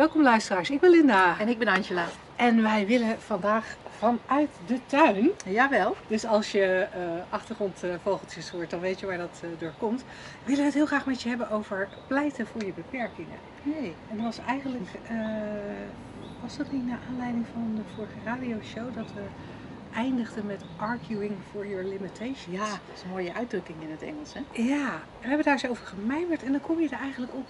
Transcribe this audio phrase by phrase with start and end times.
[0.00, 1.38] Welkom luisteraars, ik ben Linda.
[1.38, 2.06] En ik ben Angela.
[2.36, 5.30] En wij willen vandaag vanuit de tuin.
[5.44, 5.96] Jawel.
[6.06, 10.00] Dus als je uh, achtergrondvogeltjes hoort, dan weet je waar dat uh, door komt.
[10.00, 13.38] We willen het heel graag met je hebben over pleiten voor je beperkingen.
[13.62, 13.94] Nee.
[14.10, 15.18] En dat was eigenlijk, uh,
[16.42, 19.22] was dat niet naar aanleiding van de vorige radioshow dat we
[19.94, 22.46] eindigden met arguing for your limitations?
[22.50, 24.62] Ja, dat is een mooie uitdrukking in het Engels, hè?
[24.62, 27.46] Ja, we hebben daar eens over gemijmerd en dan kom je er eigenlijk op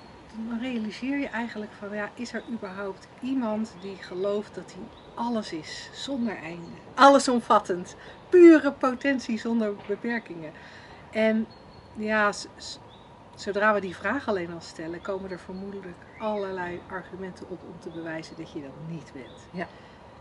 [0.46, 5.52] dan realiseer je eigenlijk van ja, is er überhaupt iemand die gelooft dat hij alles
[5.52, 7.96] is, zonder einde, allesomvattend,
[8.28, 10.52] pure potentie zonder beperkingen.
[11.10, 11.48] En
[11.92, 12.32] ja,
[13.34, 17.90] zodra we die vraag alleen al stellen, komen er vermoedelijk allerlei argumenten op om te
[17.90, 19.48] bewijzen dat je dat niet bent.
[19.50, 19.68] Ja.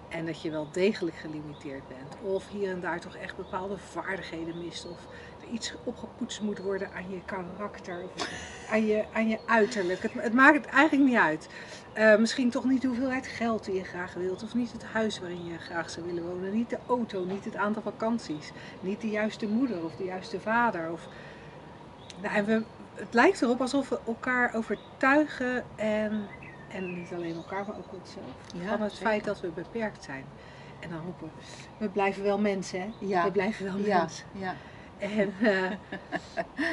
[0.10, 2.34] En dat je wel degelijk gelimiteerd bent.
[2.34, 4.88] Of hier en daar toch echt bepaalde vaardigheden mist.
[4.90, 5.00] Of
[5.42, 8.04] er iets opgepoetst moet worden aan je karakter.
[8.04, 8.30] Of
[8.72, 10.02] aan je, aan je uiterlijk.
[10.02, 11.50] Het, het maakt het eigenlijk niet uit.
[11.98, 14.44] Uh, misschien toch niet de hoeveelheid geld die je graag wilt.
[14.44, 16.54] Of niet het huis waarin je graag zou willen wonen.
[16.54, 18.52] Niet de auto, niet het aantal vakanties.
[18.80, 20.92] Niet de juiste moeder of de juiste vader.
[20.92, 21.08] Of...
[22.22, 26.28] Nou, en we, het lijkt erop alsof we elkaar overtuigen en
[26.70, 28.26] en niet alleen elkaar, maar ook onszelf.
[28.56, 29.08] Ja, van het zeker.
[29.08, 30.26] feit dat we beperkt zijn.
[30.80, 31.32] En dan roepen we,
[31.78, 32.94] we blijven wel mensen, hè?
[33.00, 33.24] Ja.
[33.24, 34.28] We blijven wel mensen.
[34.32, 34.56] ja.
[34.98, 35.72] En, eh,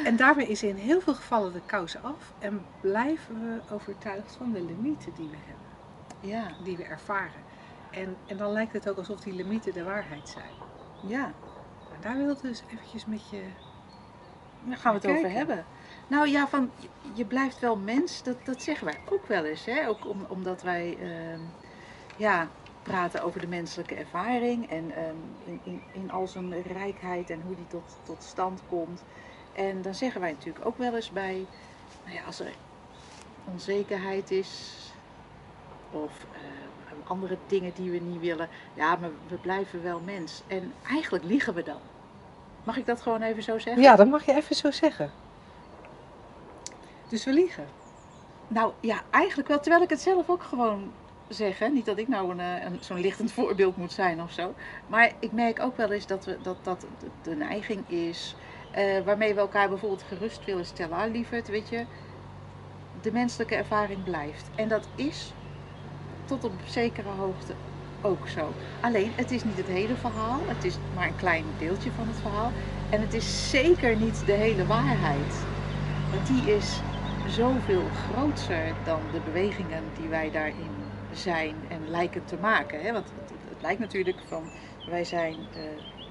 [0.09, 4.53] en daarmee is in heel veel gevallen de kous af en blijven we overtuigd van
[4.53, 5.67] de limieten die we hebben,
[6.21, 7.45] Ja, die we ervaren.
[7.91, 10.51] En, en dan lijkt het ook alsof die limieten de waarheid zijn.
[11.01, 11.35] ja.
[11.95, 13.43] En daar wil ik dus eventjes met je...
[14.65, 15.65] Daar gaan we het over hebben.
[16.07, 16.71] Nou ja, van
[17.15, 19.65] je- blijft wel mens, dat, dat zeggen wij ook wel eens.
[19.65, 19.89] Hè?
[19.89, 21.41] Ook om, omdat wij ehm,
[22.17, 22.49] ja,
[22.83, 25.15] praten over de menselijke ervaring en ehm,
[25.45, 29.03] in, in, in al zijn rijkheid en hoe die tot, tot stand komt.
[29.53, 31.47] En dan zeggen wij natuurlijk ook wel eens bij,
[32.05, 32.53] nou ja, als er
[33.45, 34.73] onzekerheid is
[35.91, 36.41] of eh,
[37.11, 40.43] andere dingen die we niet willen, ja, maar we blijven wel mens.
[40.47, 41.81] En eigenlijk liegen we dan.
[42.65, 43.83] Mag ik dat gewoon even zo zeggen?
[43.83, 45.11] Ja, dat mag je even zo zeggen.
[47.07, 47.75] Dus we liegen.
[48.47, 49.61] Nou ja, eigenlijk wel.
[49.61, 50.97] Terwijl ik het zelf ook gewoon
[51.29, 51.59] zeg.
[51.59, 51.69] Hè.
[51.69, 54.55] Niet dat ik nou een, eh, een, zo'n lichtend voorbeeld moet zijn of zo.
[54.87, 56.89] Maar ik merk ook wel eens dat we, dat, dat
[57.23, 58.37] de- neiging is.
[58.71, 60.97] eh, waarmee we elkaar bijvoorbeeld gerust willen stellen.
[60.99, 61.87] Ah, lieverd, weet je,
[62.91, 64.51] de menselijke ervaring blijft.
[64.55, 65.39] En dat is
[66.25, 67.61] tot op zekere hoogte
[68.01, 68.57] ook zo.
[68.81, 70.49] Alleen, het is niet het hele verhaal.
[70.49, 72.55] Het is maar een klein deeltje van het verhaal.
[72.89, 75.51] En het is zeker niet de hele waarheid.
[76.09, 76.85] Want die is
[77.31, 80.71] zoveel groter dan de bewegingen die wij daarin
[81.11, 82.81] zijn en lijken te maken.
[82.83, 82.93] Hè?
[82.93, 84.53] Want het, het lijkt natuurlijk van
[84.85, 85.61] wij zijn, eh,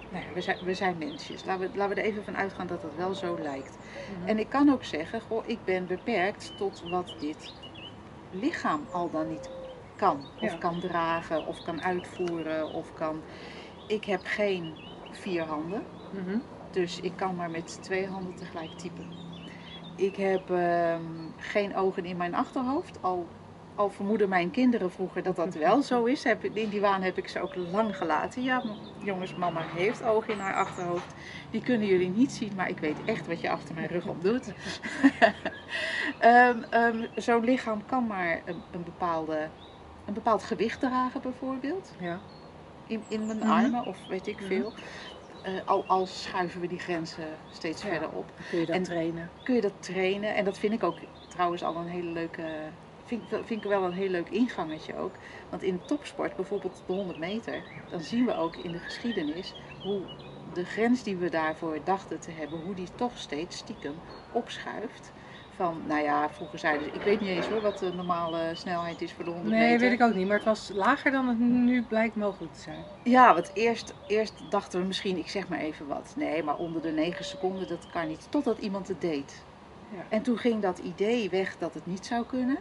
[0.09, 1.43] nou ja, we zijn, we zijn mensjes.
[1.43, 3.77] Laten we, laten we er even van uitgaan dat dat wel zo lijkt.
[4.25, 7.51] En ik kan ook zeggen, goh, ik ben beperkt tot wat dit
[8.29, 9.49] lichaam al dan niet
[9.95, 10.25] kan.
[10.39, 10.57] Of Ja.
[10.57, 13.23] kan dragen, of kan uitvoeren, of kan...
[13.87, 14.73] Ik heb geen
[15.11, 15.83] vier handen.
[16.09, 16.37] Mhm.
[16.71, 19.24] Dus ik kan maar met twee handen tegelijk typen.
[19.95, 23.01] Ik heb ehm, geen ogen in mijn achterhoofd.
[23.01, 23.29] Al,
[23.73, 26.23] al vermoeden mijn kinderen vroeger dat dat wel zo is.
[26.23, 28.43] Heb, in die waan heb ik ze ook lang gelaten.
[28.43, 28.63] Ja,
[28.97, 31.13] jongens, mama heeft ogen in haar achterhoofd.
[31.49, 34.23] Die kunnen jullie niet zien, maar ik weet echt wat je achter mijn rug op
[34.23, 34.53] doet.
[36.19, 39.51] Ehm, ehm, Zo'n lichaam kan maar een, een, bepaalde,
[40.05, 42.21] een bepaald gewicht dragen, bijvoorbeeld Ja.
[42.83, 43.49] in, in mijn Mhm.
[43.49, 44.47] armen of weet ik Mhm.
[44.49, 44.73] veel.
[44.75, 44.83] Eh,
[45.65, 47.87] al, al schuiven we die grenzen steeds Ja.
[47.89, 48.31] verder op.
[48.49, 49.31] Kun je dat En- trainen.
[49.43, 50.35] Kun je dat trainen?
[50.35, 52.73] En dat vind ik ook trouwens al een hele leuke.
[53.03, 55.17] Vind, ik wel- vind ik wel een heel leuk ingangetje ook.
[55.49, 60.09] Want in topsport, bijvoorbeeld de 100 meter, dan zien we ook in de geschiedenis hoe
[60.43, 65.13] de grens die we daarvoor dachten te hebben, hoe die toch steeds stiekem opschuift.
[65.55, 69.01] Van, nou ja, vroeger zeiden ze, ik weet niet eens hoor wat de normale snelheid
[69.01, 69.79] is voor de 100 Nee, meter.
[69.79, 70.27] weet ik ook niet.
[70.27, 72.85] Maar het was lager dan het nu blijkt mogelijk te zijn.
[73.03, 76.13] Ja, want eerst, eerst dachten we misschien, ik zeg maar even wat.
[76.17, 78.27] Nee, maar onder de 9 seconden, dat kan niet.
[78.31, 79.45] Totdat iemand het deed.
[79.89, 80.05] Ja.
[80.09, 82.57] En toen ging dat idee weg dat het niet zou kunnen.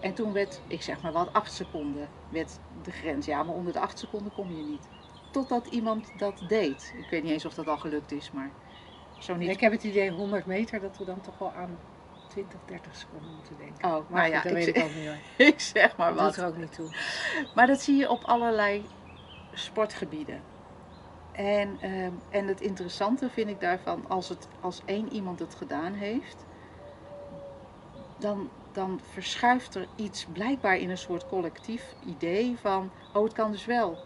[0.00, 3.26] En toen werd, ik zeg maar wat, 8 seconden werd de grens.
[3.26, 4.88] Ja, maar onder de 8 seconden kom je niet.
[5.30, 6.94] Totdat iemand dat deed.
[6.96, 8.50] Ik weet niet eens of dat al gelukt is, maar
[9.18, 9.50] zo niet.
[9.50, 11.78] Ik heb het idee 100 meter dat we dan toch wel aan
[12.30, 13.88] 20, 30 seconden moeten denken.
[13.88, 15.20] Oh, Maar nou goed, ja, dat ik, weet ik ook niet hoor.
[15.46, 16.36] ik zeg maar Dat doet wat.
[16.36, 16.90] er ook niet toe.
[17.54, 18.90] Maar dat zie je op allerlei
[19.52, 20.44] sportgebieden.
[21.32, 25.92] En, ehm, en het interessante vind ik daarvan, als, het, als één iemand het gedaan
[25.94, 26.46] heeft,
[28.16, 33.50] dan, dan verschuift er iets blijkbaar in een soort collectief idee van, oh het kan
[33.50, 33.98] dus wel.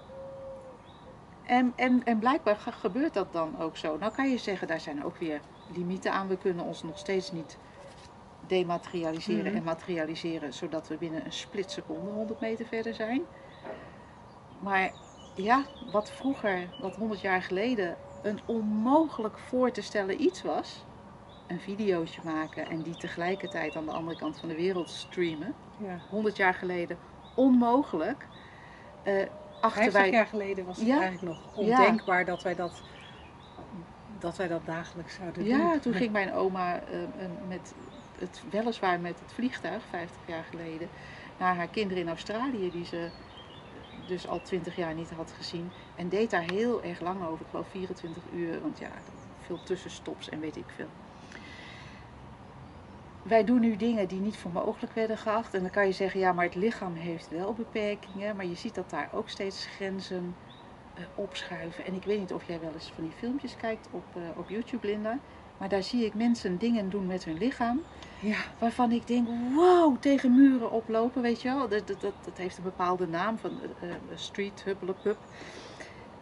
[1.42, 3.96] En, en, en blijkbaar ge- gebeurt dat dan ook zo.
[3.96, 6.28] Nou kan je zeggen, daar zijn ook weer limieten aan.
[6.28, 7.58] We kunnen ons nog steeds niet
[8.46, 9.56] dematerialiseren Mhm.
[9.56, 13.26] en materialiseren, zodat we binnen een splitseconde 100 meter verder zijn.
[14.58, 14.92] Maar
[15.34, 20.86] ja, wat vroeger, wat 100 jaar geleden, een onmogelijk voor te stellen iets was,
[21.46, 26.00] een videootje maken en die tegelijkertijd aan de andere kant van de wereld streamen, Ja.
[26.08, 26.98] 100 jaar geleden
[27.34, 28.28] onmogelijk.
[29.60, 30.92] Achter 50 wij, jaar geleden was het Ja.
[31.00, 31.78] eigenlijk nog Ja.
[31.78, 32.82] ondenkbaar dat, wij dat,
[34.06, 35.58] dat wij dat dagelijks zouden doen.
[35.58, 37.02] Ja, toen ging mijn oma eh,
[37.48, 37.74] met
[38.18, 40.88] het, weliswaar met het vliegtuig, 50 jaar geleden,
[41.38, 43.10] naar haar kinderen in Australië, die ze
[44.06, 45.70] dus al 20 jaar niet had gezien.
[45.96, 48.90] En deed daar heel erg lang over, ik geloof 24 uur, want ja,
[49.38, 50.88] veel tussenstops en weet ik veel.
[53.24, 55.54] Wij doen nu dingen die niet voor mogelijk werden geacht.
[55.54, 58.36] En dan kan je zeggen, ja, maar het lichaam heeft wel beperkingen.
[58.36, 60.36] Maar je ziet dat daar ook steeds grenzen
[60.94, 61.84] eh, opschuiven.
[61.84, 64.48] En ik weet niet of jij wel eens van die filmpjes kijkt op, eh, op
[64.48, 65.18] YouTube, Linda.
[65.56, 67.82] Maar daar zie ik mensen dingen doen met hun lichaam.
[68.20, 71.68] Ja, Waarvan ik denk, wow, tegen muren oplopen, weet je wel.
[71.68, 75.18] Dat, dat, dat, dat heeft een bepaalde naam van eh, eh, street huppelepup.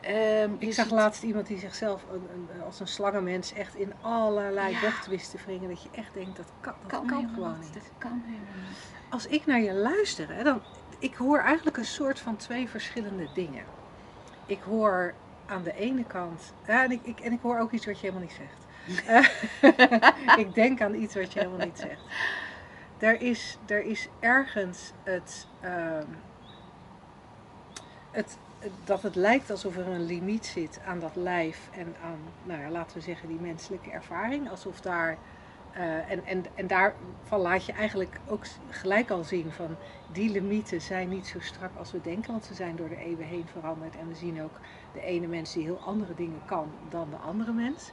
[0.00, 4.72] Ehm, ik zag laatst iemand die zichzelf een, een- als een slangenmens echt in allerlei
[4.72, 4.92] Ja.
[5.08, 5.68] wist te wringen.
[5.68, 7.74] Dat je echt denkt, dat kan, dat kan, gewoon niet.
[7.74, 8.78] Dat kan helemaal niet.
[9.10, 10.60] Als ik naar je luister, hè, dan
[10.98, 13.64] ik hoor eigenlijk een soort van twee verschillende dingen.
[14.46, 15.14] Ik hoor
[15.46, 18.06] aan de ene kant, ja, en, ik, ik, en ik hoor ook iets wat je
[18.06, 18.61] helemaal niet zegt.
[20.44, 22.00] Ik denk aan iets wat je helemaal niet zegt.
[22.98, 26.06] Er is, er is ergens het, ehm,
[28.10, 28.38] het,
[28.84, 32.70] dat het lijkt alsof er een limiet zit aan dat lijf en aan, nou ja,
[32.70, 34.50] laten we zeggen, die menselijke ervaring.
[34.50, 35.18] Alsof daar,
[35.72, 39.76] eh, en, en, en daarvan laat je eigenlijk ook gelijk al zien van
[40.12, 43.26] die limieten zijn niet zo strak als we denken, want ze zijn door de eeuwen
[43.26, 43.96] heen veranderd.
[43.96, 44.60] En we zien ook
[44.92, 47.92] de ene mens die heel andere dingen kan dan de andere mens.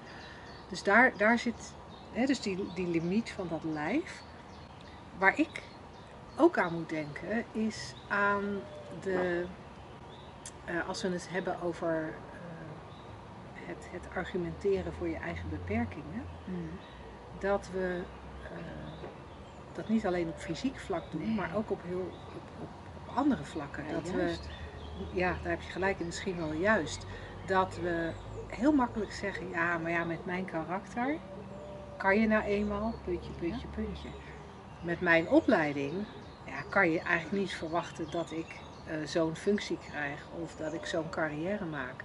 [0.70, 1.74] Dus daar, daar zit
[2.12, 4.22] hè, dus die, die limiet van dat lijf.
[5.18, 5.62] Waar ik
[6.38, 8.60] ook aan moet denken is aan
[9.02, 9.46] de,
[10.66, 16.70] eh, als we het hebben over eh, het, het argumenteren voor je eigen beperkingen, Mm.
[17.40, 18.02] dat we
[18.44, 18.58] eh,
[19.74, 21.36] dat niet alleen op fysiek vlak doen, Nee.
[21.36, 22.68] maar ook op heel op, op,
[23.08, 23.86] op andere vlakken.
[23.86, 24.48] Ja, dat juist.
[24.48, 27.06] we, ja, daar heb je gelijk in, misschien wel juist,
[27.46, 28.12] dat we
[28.52, 31.18] heel makkelijk zeggen, ja, maar ja, met mijn karakter
[31.98, 34.10] kan je nou eenmaal, puntje, puntje, puntje.
[34.84, 36.06] Met mijn opleiding
[36.46, 40.86] ja, kan je eigenlijk niet verwachten dat ik eh, zo'n functie krijg of dat ik
[40.86, 42.04] zo'n carrière maak.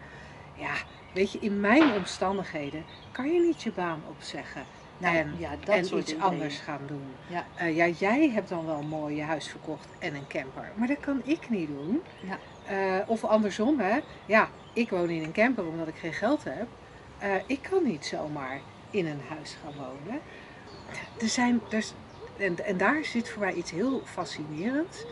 [0.56, 0.74] Ja,
[1.12, 4.66] weet je, in mijn omstandigheden kan je niet je baan opzeggen
[4.98, 7.14] Nou, en, ja, dat en iets anders gaan doen.
[7.26, 7.44] Ja.
[7.54, 11.00] Eh, ja, jij hebt dan wel mooi je huis verkocht en een camper, maar dat
[11.00, 12.02] kan ik niet doen.
[12.20, 12.38] Ja.
[12.64, 13.98] Eh, of andersom, hè.
[14.26, 16.66] Ja, ik woon in een camper omdat ik geen geld heb.
[17.18, 18.60] Eh, ik kan niet zomaar
[18.90, 20.20] in een huis gaan wonen.
[21.20, 21.94] Er zijn, er, is-
[22.36, 25.04] en, en daar zit voor mij iets heel fascinerends.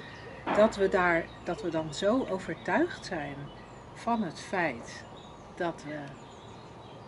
[0.56, 3.34] Dat we, daar, dat we dan zo overtuigd zijn
[3.94, 5.04] van het feit
[5.54, 5.98] dat we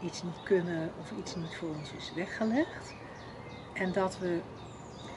[0.05, 2.95] iets niet kunnen of iets niet voor ons is weggelegd.
[3.73, 4.41] En dat we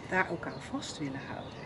[0.07, 1.59] daar ook aan vast willen houden.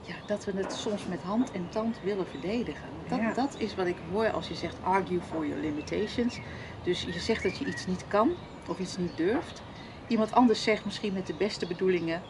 [0.00, 2.88] Ja, dat we het soms met hand en tand willen verdedigen.
[3.08, 3.32] Dat, Ja.
[3.32, 6.40] dat is wat ik hoor als je zegt argue for your limitations.
[6.82, 8.30] Dus je zegt dat je iets niet kan
[8.68, 9.62] of iets niet durft.
[10.06, 12.22] Iemand anders zegt misschien met de beste bedoelingen.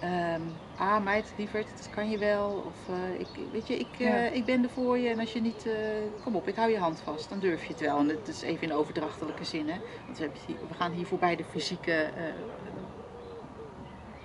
[0.00, 0.42] Ehm
[0.74, 2.50] ah meid, lieverd, dat kan je wel.
[2.66, 4.28] Of eh, ik, weet je, ik, eh, Ja.
[4.30, 5.74] ik ben er voor je en als je niet, eh,
[6.20, 7.98] kom op, ik hou je hand vast, dan durf je het wel.
[7.98, 9.78] En dat is even in overdrachtelijke zin, hè.
[10.06, 12.12] Want we, hebben hier- we gaan hier voorbij de fysieke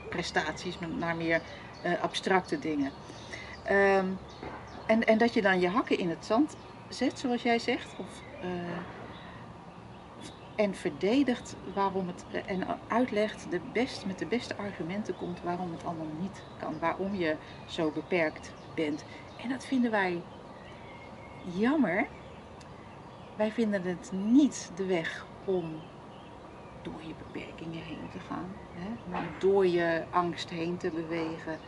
[0.09, 1.41] prestaties naar meer
[2.01, 2.91] abstracte dingen.
[3.63, 4.07] Ehm,
[4.85, 7.95] en, en dat je dan je hakken in het zand zet, zoals jij zegt.
[7.95, 8.23] Of,
[10.55, 12.25] en verdedigt waarom het.
[12.31, 16.79] eh, en uitlegt de best, met de beste argumenten komt waarom het allemaal niet kan.
[16.79, 17.35] Waarom je
[17.65, 19.05] zo beperkt bent.
[19.41, 20.21] En dat vinden wij
[21.43, 22.07] jammer.
[23.35, 25.81] Wij vinden het niet de weg om
[26.81, 28.51] door je beperkingen heen te gaan.
[28.73, 29.19] Hè?
[29.39, 31.59] Door je angst heen te bewegen.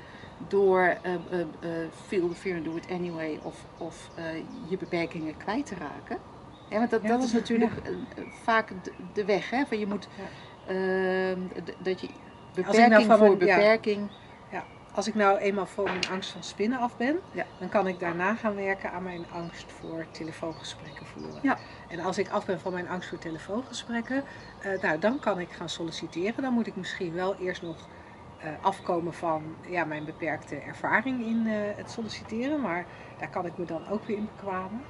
[0.48, 3.40] Door eh, eh, eh, feel the fear and do it anyway.
[3.44, 4.10] Of, of
[4.70, 6.18] je beperkingen kwijt te raken.
[6.70, 7.72] Ja, want dat, Ja, dat is natuurlijk
[8.44, 9.50] vaak de, de weg.
[9.50, 9.66] Hè?
[9.66, 10.08] Van je moet,
[10.68, 11.40] ehm,
[11.80, 13.56] dat je nou beperking voor een- ja.
[13.56, 14.10] beperking.
[14.94, 17.20] als ik nou eenmaal van mijn angst van spinnen af ben,
[17.60, 21.40] dan kan ik daarna gaan werken aan mijn angst voor telefoongesprekken voeren.
[21.42, 21.58] Ja.
[21.90, 24.24] En als ik af ben van mijn angst voor telefoongesprekken,
[24.62, 26.44] eh, nou, dan kan ik gaan solliciteren.
[26.44, 27.88] Dan moet ik misschien wel eerst nog
[28.38, 32.86] eh, afkomen van ja, mijn beperkte ervaring in eh, het solliciteren, maar
[33.20, 34.82] daar kan ik me dan ook weer in bekwamen.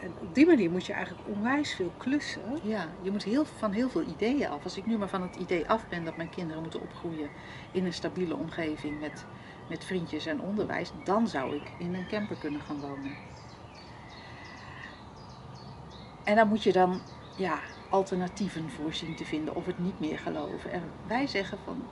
[0.00, 2.42] En op die manier moet je eigenlijk onwijs veel klussen.
[2.62, 4.64] Ja, je moet heel, van heel veel ideeën af.
[4.64, 7.28] Als ik nu maar van het idee af ben dat mijn kinderen moeten opgroeien
[7.72, 9.24] in een stabiele omgeving met,
[9.68, 13.16] met vriendjes en onderwijs, dan zou ik in een camper kunnen gaan wonen.
[16.24, 17.00] En dan moet je dan
[17.36, 17.58] ja,
[17.90, 20.72] alternatieven voor zien te vinden of het niet meer geloven.
[20.72, 21.82] En wij zeggen van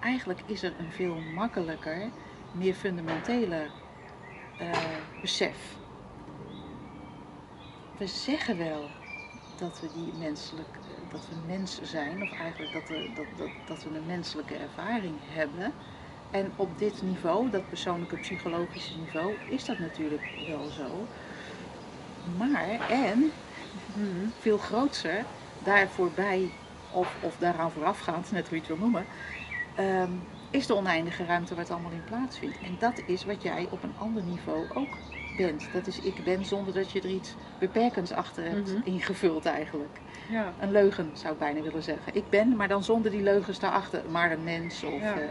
[0.00, 2.10] eigenlijk is er een veel makkelijker,
[2.52, 3.70] meer fundamenteler
[4.58, 4.70] eh,
[5.20, 5.80] besef.
[8.02, 8.90] We zeggen wel
[9.56, 13.82] dat we die menselijk, dat we mensen zijn, of eigenlijk dat, we, dat, dat, dat
[13.82, 15.74] we een menselijke ervaring hebben.
[16.30, 21.08] En op dit niveau, dat persoonlijke psychologische niveau, is dat natuurlijk wel zo.
[22.38, 23.32] Maar, en
[24.38, 25.26] veel groter,
[25.58, 26.50] daar voorbij,
[26.88, 29.06] of, of daaraan voorafgaand, net hoe je het wil noemen,
[29.74, 30.12] ehm,
[30.50, 32.58] is de oneindige ruimte waar het allemaal in plaatsvindt.
[32.60, 34.98] En dat is wat jij op een ander niveau ook
[35.36, 35.68] bent.
[35.72, 38.80] Dat is ik ben zonder dat je er iets beperkends achter hebt Mhm.
[38.84, 39.98] ingevuld eigenlijk.
[40.30, 40.52] Ja.
[40.60, 42.14] Een leugen zou ik bijna willen zeggen.
[42.14, 44.82] Ik ben, maar dan zonder die leugens daarachter, maar een mens.
[44.84, 45.14] Of, Ja.
[45.14, 45.22] eh,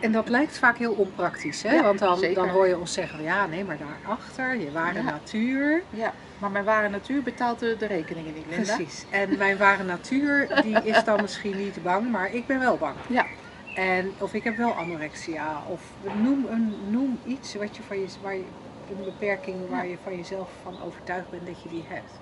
[0.00, 1.72] En dat lijkt vaak heel onpraktisch, hè?
[1.74, 2.34] Ja, Want dan, zeker.
[2.34, 5.02] dan hoor je ons zeggen, ja, nee, maar daarachter, je ware Ja.
[5.02, 5.82] natuur.
[5.90, 6.12] ja.
[6.38, 8.74] Maar mijn ware natuur betaalt de, de rekeningen niet, Linda.
[8.76, 9.04] Precies.
[9.10, 12.94] En mijn ware natuur, die is dan misschien niet bang, maar ik ben wel bang.
[13.08, 13.26] Ja.
[13.74, 15.62] En, of ik heb wel anorexia.
[15.68, 15.82] Of
[16.22, 18.44] noem, een, noem iets wat je van je, waar je,
[18.90, 22.12] een beperking waar je van jezelf van overtuigd bent dat je die hebt.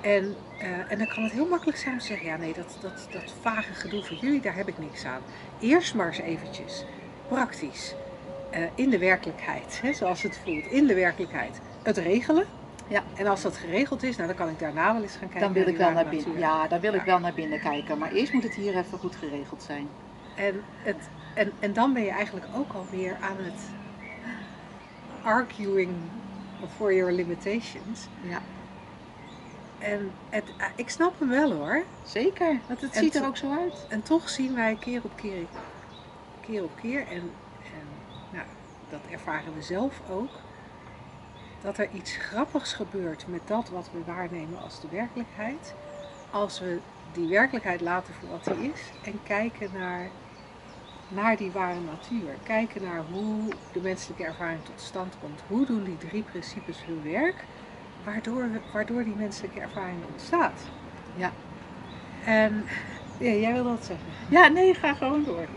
[0.00, 2.78] En, eh, en dan kan het heel makkelijk zijn om te zeggen, ja nee, dat,
[2.80, 5.20] dat, dat vage gedoe van jullie, daar heb ik niks aan.
[5.60, 6.84] Eerst maar eens eventjes,
[7.28, 7.94] praktisch,
[8.50, 12.46] eh, in de werkelijkheid, hè, zoals het voelt, in de werkelijkheid, het regelen.
[12.88, 13.02] Ja.
[13.14, 15.52] En als dat geregeld is, nou, dan kan ik daarna wel eens gaan kijken Dan
[15.52, 16.26] wil ik wel naar binnen.
[16.28, 16.40] natuur.
[16.40, 17.98] Ja, dan wil ik wel naar binnen kijken.
[17.98, 19.88] Maar eerst moet het hier even goed geregeld zijn.
[20.36, 23.60] En, het, en, en dan ben je eigenlijk ook alweer aan het
[25.26, 25.94] arguing
[26.76, 28.08] for your limitations.
[28.22, 28.42] Ja,
[29.78, 30.44] En het,
[30.76, 31.84] ik snap hem wel hoor.
[32.04, 32.60] zeker.
[32.66, 33.86] Want het En ziet er ook zo uit.
[33.88, 35.46] En toch zien wij keer op keer,
[36.40, 37.30] keer op keer, en,
[37.62, 37.86] en
[38.30, 38.46] nou,
[38.88, 40.30] dat ervaren we zelf ook,
[41.60, 45.74] dat er iets grappigs gebeurt met dat wat we waarnemen als de werkelijkheid.
[46.30, 46.78] Als we
[47.12, 50.08] die werkelijkheid laten voor wat die is en kijken naar,
[51.08, 52.38] naar die ware natuur.
[52.42, 55.42] Kijken naar hoe de menselijke ervaring tot stand komt.
[55.46, 57.48] Hoe doen die drie principes hun werk,
[58.04, 60.72] waardoor, waardoor die menselijke ervaring ontstaat.
[61.12, 61.32] Ja.
[62.24, 62.66] En
[63.18, 64.12] ja, jij wil dat zeggen.
[64.30, 65.48] Ja, nee, ga gewoon door.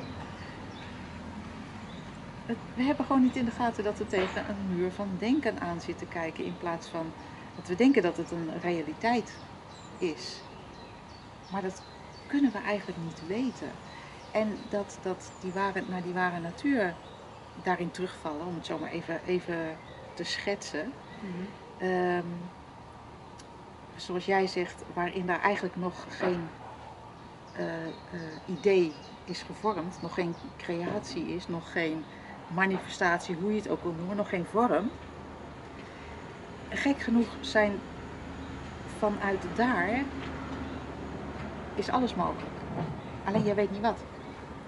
[2.73, 5.81] We hebben gewoon niet in de gaten dat we tegen een muur van denken aan
[5.81, 6.45] zitten kijken.
[6.45, 7.13] In plaats van
[7.55, 9.33] dat we denken dat het een realiteit
[9.97, 10.41] is.
[11.51, 11.81] Maar dat
[12.25, 13.71] kunnen we eigenlijk niet weten.
[14.31, 16.93] En dat, dat die ware, naar die ware natuur
[17.63, 19.77] daarin terugvallen, om het zo maar even, even
[20.13, 20.93] te schetsen.
[21.77, 22.25] Ehm,
[23.95, 26.47] zoals jij zegt, waarin daar eigenlijk nog geen
[27.53, 27.91] eh, eh,
[28.45, 28.93] idee
[29.25, 32.05] is gevormd, nog geen creatie is, nog geen
[32.47, 34.91] manifestatie, hoe je het ook wil noemen, nog geen vorm.
[36.69, 37.79] Gek genoeg zijn
[38.97, 40.03] vanuit daar
[41.75, 42.51] is alles mogelijk.
[43.23, 44.03] Alleen jij weet niet wat.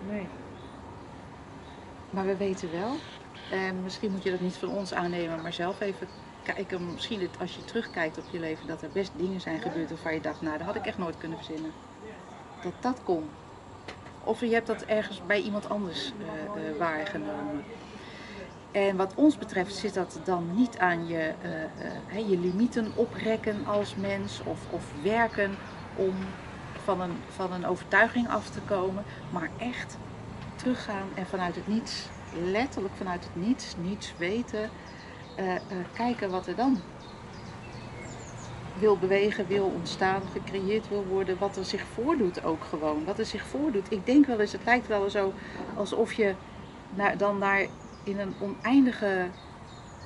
[0.09, 0.27] Nee.
[2.09, 2.95] Maar we weten wel.
[3.51, 6.07] En misschien moet je dat niet van ons aannemen, maar zelf even
[6.43, 6.93] kijken.
[6.93, 10.13] Misschien dat als je terugkijkt op je leven, dat er best dingen zijn gebeurd waarvan
[10.13, 11.71] je dacht, nou, dat had ik echt nooit kunnen verzinnen.
[12.63, 13.29] Dat dat kon.
[14.23, 17.63] Of je hebt dat ergens bij iemand anders eh, eh, waargenomen.
[18.71, 21.33] En wat ons betreft zit dat dan niet aan je,
[22.11, 25.55] eh, je limieten oprekken als mens of, of werken
[25.95, 26.13] om
[26.83, 29.97] van een, van een overtuiging af te komen, maar echt
[30.55, 32.09] teruggaan en vanuit het niets,
[32.43, 34.69] letterlijk vanuit het niets, niets weten,
[35.35, 35.61] eh, eh,
[35.93, 36.79] kijken wat er dan
[38.79, 43.25] wil bewegen, wil ontstaan, gecreëerd wil worden, wat er zich voordoet ook gewoon, wat er
[43.25, 43.91] zich voordoet.
[43.91, 45.33] Ik denk wel eens, het lijkt wel zo
[45.75, 46.35] alsof je
[46.93, 47.65] naar, dan naar
[48.03, 49.27] in een oneindige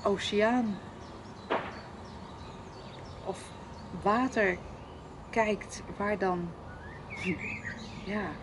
[0.03, 0.77] oceaan
[3.25, 3.49] of
[4.01, 4.57] water
[5.29, 6.49] kijkt waar dan
[8.03, 8.35] ja,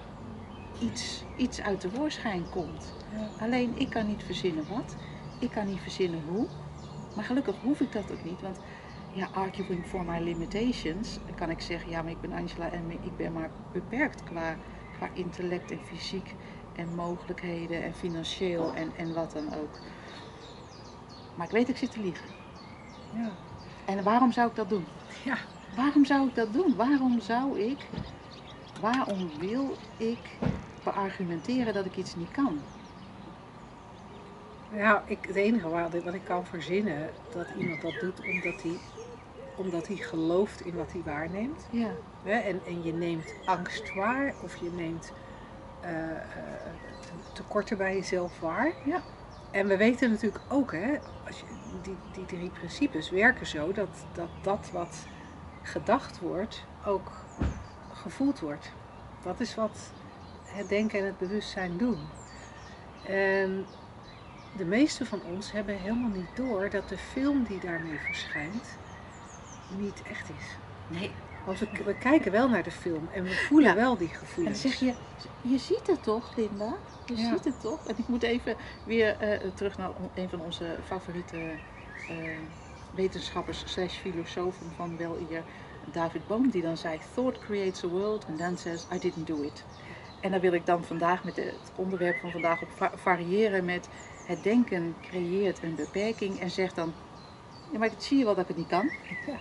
[0.79, 2.95] iets, iets uit de voorschijn komt.
[3.37, 4.97] Alleen ik kan niet verzinnen wat,
[5.39, 6.49] ik kan niet verzinnen hoe,
[7.13, 8.59] maar gelukkig hoef ik dat ook niet, want
[9.11, 12.91] ja, arguing for my limitations, dan kan ik zeggen, ja, maar ik ben Angela en
[12.91, 14.59] ik ben maar beperkt qua,
[14.91, 16.37] qua intellect en fysiek
[16.73, 19.81] en mogelijkheden en financieel en, en wat dan ook.
[21.35, 22.29] Maar ik weet, ik zit te liegen.
[23.11, 23.31] Ja.
[23.85, 24.87] En waarom zou ik dat doen?
[25.25, 25.39] Ja.
[25.75, 26.75] Waarom zou ik dat doen?
[26.75, 27.89] Waarom zou ik,
[28.83, 30.39] waarom wil ik
[30.85, 32.61] beargumenteren dat ik iets niet kan?
[34.73, 38.77] Ja, ik, het enige wat, ik kan verzinnen, dat iemand dat doet omdat hij,
[39.57, 41.67] omdat hij gelooft in wat hij waarneemt.
[41.71, 41.91] Ja,
[42.23, 42.39] Hè?
[42.39, 45.13] En, en je neemt angst waar of je neemt
[45.81, 46.73] eh, eh,
[47.33, 48.73] tekorten bij jezelf waar.
[48.85, 49.03] Ja.
[49.51, 51.47] En we weten natuurlijk ook, hè, als je,
[51.83, 55.07] die, die drie principes werken zo dat, dat dat wat
[55.63, 57.11] gedacht wordt ook
[58.03, 58.73] gevoeld wordt.
[59.23, 59.93] Dat is wat
[60.43, 61.99] het denken en het bewustzijn doen.
[63.03, 63.67] En
[64.53, 68.79] de meeste van ons hebben helemaal niet door dat de film die daarmee verschijnt
[69.67, 70.59] niet echt is.
[70.87, 71.11] nee.
[71.45, 73.75] Want we, we kijken wel naar de film en we voelen Ja.
[73.75, 74.61] wel die En dan gevoelens.
[74.61, 74.95] zeg je,
[75.41, 76.77] je ziet het toch, Linda?
[77.05, 77.35] Je Ja.
[77.35, 77.87] ziet het toch?
[77.87, 81.59] En ik moet even weer eh, terug naar een van onze favoriete
[82.07, 82.17] eh,
[82.91, 85.45] wetenschappers slash filosofen van wel eer,
[85.87, 89.43] David Bohm, die dan zei, thought creates a world and then says, I didn't do
[89.43, 89.65] it.
[90.21, 93.89] En daar wil ik dan vandaag met het onderwerp van vandaag op va- variëren met
[94.27, 96.95] het denken creëert een beperking en zegt dan,
[97.73, 98.91] ja maar zie je wel dat ik het niet kan?
[99.27, 99.39] Ja.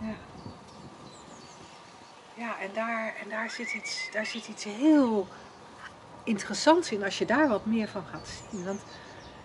[0.00, 0.16] Ja.
[2.34, 5.28] Ja, en daar, en daar, zit iets, daar zit iets heel
[6.24, 8.64] interessants in als je daar wat meer van gaat zien.
[8.64, 8.84] Want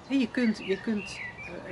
[0.07, 1.19] hè, je kunt, je kunt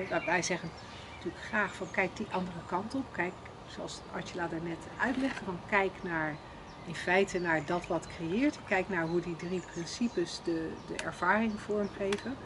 [0.10, 0.72] eh, wij zeggen
[1.14, 3.06] natuurlijk graag van kijk die andere kant op.
[3.12, 3.34] Kijk,
[3.72, 6.42] zoals Angela daarnet uitlegde, van kijk naar
[6.82, 8.64] in feite naar dat wat creëert.
[8.64, 12.40] Kijk naar hoe die drie principes de, de ervaring vormgeven.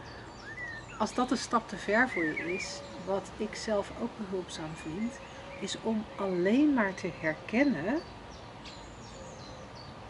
[0.98, 5.22] Als dat een stap te ver voor je is, wat ik zelf ook behulpzaam vind,
[5.56, 8.04] is om alleen maar te herkennen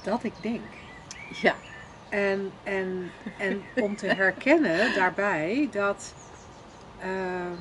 [0.02, 0.86] dat ik denk.
[1.28, 1.64] Ja,
[2.10, 6.18] En, en, en om te herkennen daarbij dat,
[6.96, 7.52] eh,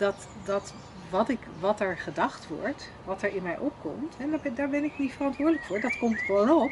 [0.00, 0.74] dat, dat
[1.10, 4.68] wat, ik, wat er gedacht wordt, wat er in mij opkomt, en daar ben, daar
[4.68, 6.70] ben ik niet verantwoordelijk voor, dat komt gewoon op,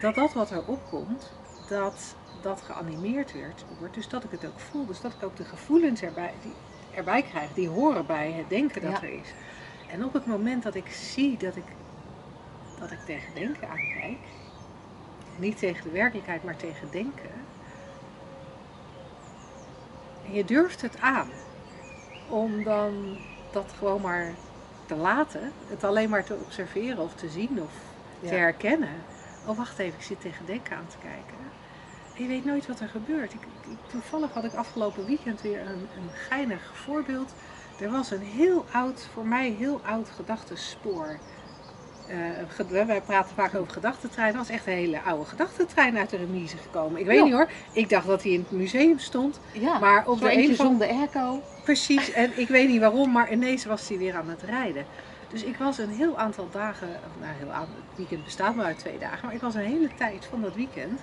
[0.00, 1.32] dat dat wat er opkomt,
[1.66, 3.94] dat dat geanimeerd werd, wordt.
[3.94, 6.52] Dus dat ik het ook voel, dus dat ik ook de gevoelens erbij, die,
[6.94, 9.02] erbij krijg, die horen bij het denken dat Ja.
[9.02, 9.34] er is.
[9.86, 11.76] En op het moment dat ik zie dat ik,
[12.78, 14.18] dat ik tegen denken aankijk,
[15.36, 17.30] niet tegen de werkelijkheid, maar tegen denken,
[20.26, 21.28] en je durft het aan
[22.32, 24.38] om dan dat gewoon maar
[24.84, 29.06] te laten, het alleen maar te observeren of te zien of te herkennen.
[29.44, 31.38] Oh, wacht even, ik zit tegen denken aan te kijken.
[32.12, 33.34] En je weet nooit wat er gebeurt.
[33.34, 37.34] Ik, ik- toevallig had ik afgelopen weekend weer een, een geinig voorbeeld.
[37.76, 41.20] Er was een heel oud, voor mij heel oud gedachtespoor.
[42.06, 44.32] Eh, wij praten vaak over gedachtentrein.
[44.32, 47.00] Er was echt een hele oude gedachtentrein uit de remise gekomen.
[47.00, 47.24] Ik weet Ja.
[47.24, 47.48] niet hoor.
[47.72, 49.40] Ik dacht dat hij in het museum stond.
[49.52, 49.78] ja.
[49.78, 51.42] Maar op de een of andere zonder airco.
[51.64, 54.86] Precies, en ik weet niet waarom, maar ineens was hij weer aan het rijden.
[55.28, 56.88] Dus ik was een heel aantal dagen,
[57.20, 60.26] nou heel het weekend bestaat maar uit twee dagen, maar ik was een hele tijd
[60.30, 61.00] van dat weekend,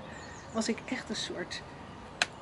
[0.52, 1.62] was ik echt een soort,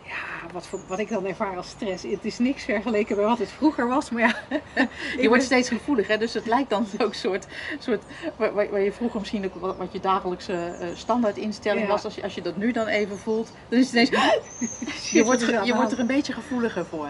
[0.07, 2.03] ja, wat, voor, wat ik dan ervaar als stress.
[2.03, 4.35] Het is niks vergeleken bij wat het vroeger was, maar ja.
[4.75, 6.17] Je wordt ben- steeds gevoelig, hè?
[6.17, 7.47] dus het lijkt dan ook een soort,
[7.79, 8.03] soort
[8.35, 11.91] waar, waar je vroeger misschien ook wat, wat je dagelijkse eh, standaardinstelling Ja.
[11.91, 12.03] was.
[12.03, 15.41] Als je, als je dat nu dan even voelt, dan is het ineens, je wordt,
[15.41, 17.09] er je wordt er een beetje gevoeliger voor.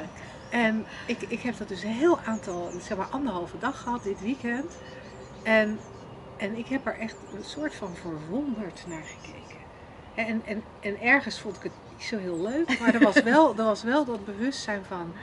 [0.49, 4.21] En ik, ik heb dat dus een heel aantal, zeg maar anderhalve dag gehad dit
[4.21, 4.77] weekend.
[5.43, 5.79] En,
[6.37, 9.57] en ik heb er echt een soort van verwonderd naar gekeken.
[10.15, 13.57] En, en, en ergens vond ik het niet zo heel leuk, maar er was wel,
[13.57, 15.13] er was wel dat bewustzijn van,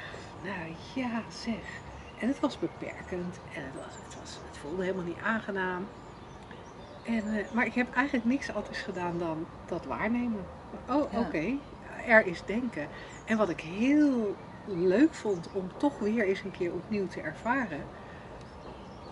[0.42, 1.82] nou ja zeg.
[2.18, 5.86] En het was beperkend en het, was, het, was, het voelde helemaal niet aangenaam.
[7.02, 10.44] En, eh, maar ik heb eigenlijk niks anders gedaan dan dat waarnemen.
[10.88, 11.56] Oh, oké,
[12.06, 12.88] er is denken.
[13.24, 17.80] En wat ik heel leuk vond om toch weer eens een keer opnieuw te ervaren,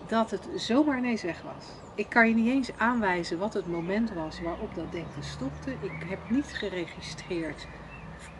[0.07, 1.65] dat het zomaar ineens weg was.
[1.95, 5.71] Ik kan je niet eens aanwijzen wat het moment was waarop dat denken stopte.
[5.71, 7.67] Ik heb niet geregistreerd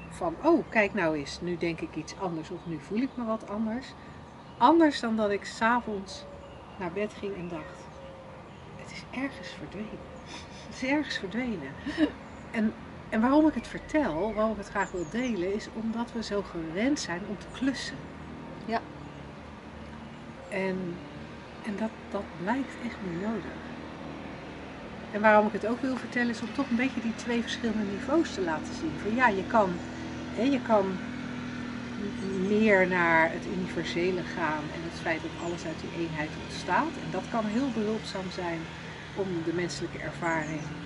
[0.10, 3.26] van, oh kijk nou eens, nu denk ik iets anders of nu voel ik me
[3.26, 3.93] wat anders.
[4.58, 6.26] Anders dan dat ik s'avonds
[6.78, 7.88] naar bed ging en dacht,
[8.76, 10.12] het is ergens verdwenen.
[10.67, 11.71] Het is ergens verdwenen.
[12.52, 12.73] En,
[13.10, 16.41] en waarom ik het vertel, waarom ik het graag wil delen, is omdat we zo
[16.41, 17.95] gewend zijn om te klussen.
[18.65, 18.82] Ja.
[20.49, 20.95] En,
[21.63, 23.78] en dat, dat blijkt echt niet nodig.
[25.10, 27.84] En waarom ik het ook wil vertellen, is om toch een beetje die twee verschillende
[27.86, 28.99] niveaus te laten zien.
[28.99, 29.82] Van ja, je kan,
[30.30, 31.02] hè, je kan
[32.49, 36.97] meer naar het universele gaan en het feit dat alles uit die eenheid ontstaat.
[36.97, 38.69] En dat kan heel behulpzaam zijn
[39.12, 40.78] om de menselijke ervaring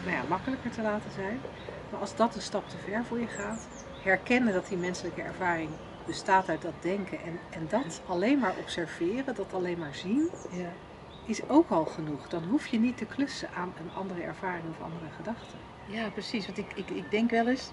[0.00, 1.46] nou ja, makkelijker te laten zijn.
[1.88, 5.80] Maar als dat een stap te ver voor je gaat, herkennen dat die menselijke ervaring
[6.04, 10.72] bestaat uit dat denken en, en dat alleen maar observeren, dat alleen maar zien, Ja.
[11.22, 12.28] is ook al genoeg.
[12.28, 15.58] Dan hoef je niet te klussen aan een andere ervaring of andere gedachten.
[15.84, 16.46] Ja, precies.
[16.46, 17.72] Want ik, ik, ik denk wel eens,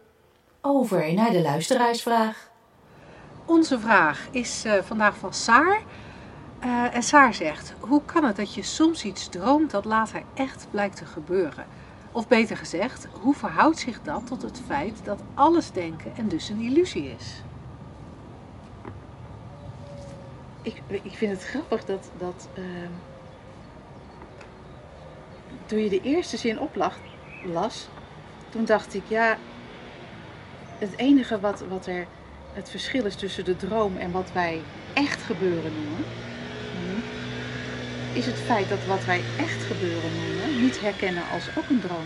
[0.62, 2.50] Over naar de luisteraarsvraag.
[3.46, 5.82] Onze vraag is eh, vandaag van Saar.
[6.60, 10.68] Eh, en Saar zegt, hoe kan het dat je soms iets droomt dat later echt
[10.72, 11.66] blijkt te gebeuren?
[12.12, 16.50] Of beter gezegd, hoe verhoudt zich dat tot het feit dat alles denken en dus
[16.50, 17.44] een illusie is?
[20.62, 22.91] Ik, ik vind het grappig dat, dat ehm,
[25.65, 27.00] toen je de eerste zin oplag,
[27.45, 27.88] las,
[28.50, 29.38] toen dacht ik, ja,
[30.78, 32.08] het enige wat, wat er
[32.54, 34.62] het verschil is tussen de droom en wat wij
[34.93, 36.06] echt gebeuren noemen,
[38.12, 42.06] is het feit dat wat wij echt gebeuren noemen niet herkennen als ook een droom.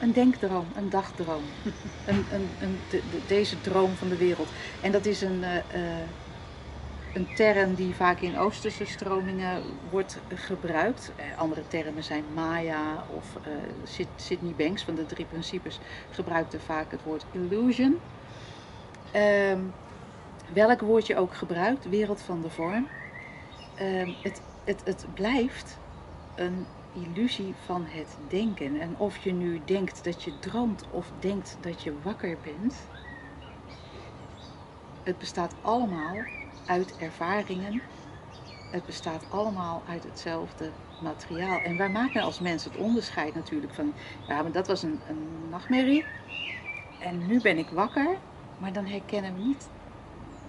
[0.00, 1.42] Een denkdroom, een dagdroom,
[2.04, 4.48] een, een, een, de- de- deze droom van de wereld.
[4.80, 5.56] En dat is een, eh,
[6.02, 6.08] eh,
[7.12, 11.14] een term die vaak in Oosterse stromingen wordt gebruikt.
[11.14, 16.60] Eh, andere termen zijn Maya of eh, Sid- Sydney Banks van de drie principes gebruikte
[16.60, 18.02] vaak het woord illusion.
[19.10, 19.70] Ehm,
[20.52, 22.88] welk woord je ook gebruikt, wereld van de vorm.
[23.74, 25.82] Ehm, het, het, het blijft
[26.34, 28.80] een illusie van het denken.
[28.80, 32.92] En of je nu denkt dat je droomt of denkt dat je wakker bent,
[35.02, 36.28] het bestaat allemaal
[36.68, 37.82] uit ervaringen.
[38.70, 41.62] Het bestaat allemaal uit hetzelfde materiaal.
[41.62, 43.94] En wij maken als mensen het onderscheid natuurlijk van,
[44.28, 46.04] ja, maar dat was een, een nachtmerrie.
[46.98, 48.20] En nu ben ik wakker,
[48.56, 49.70] maar dan herkennen we niet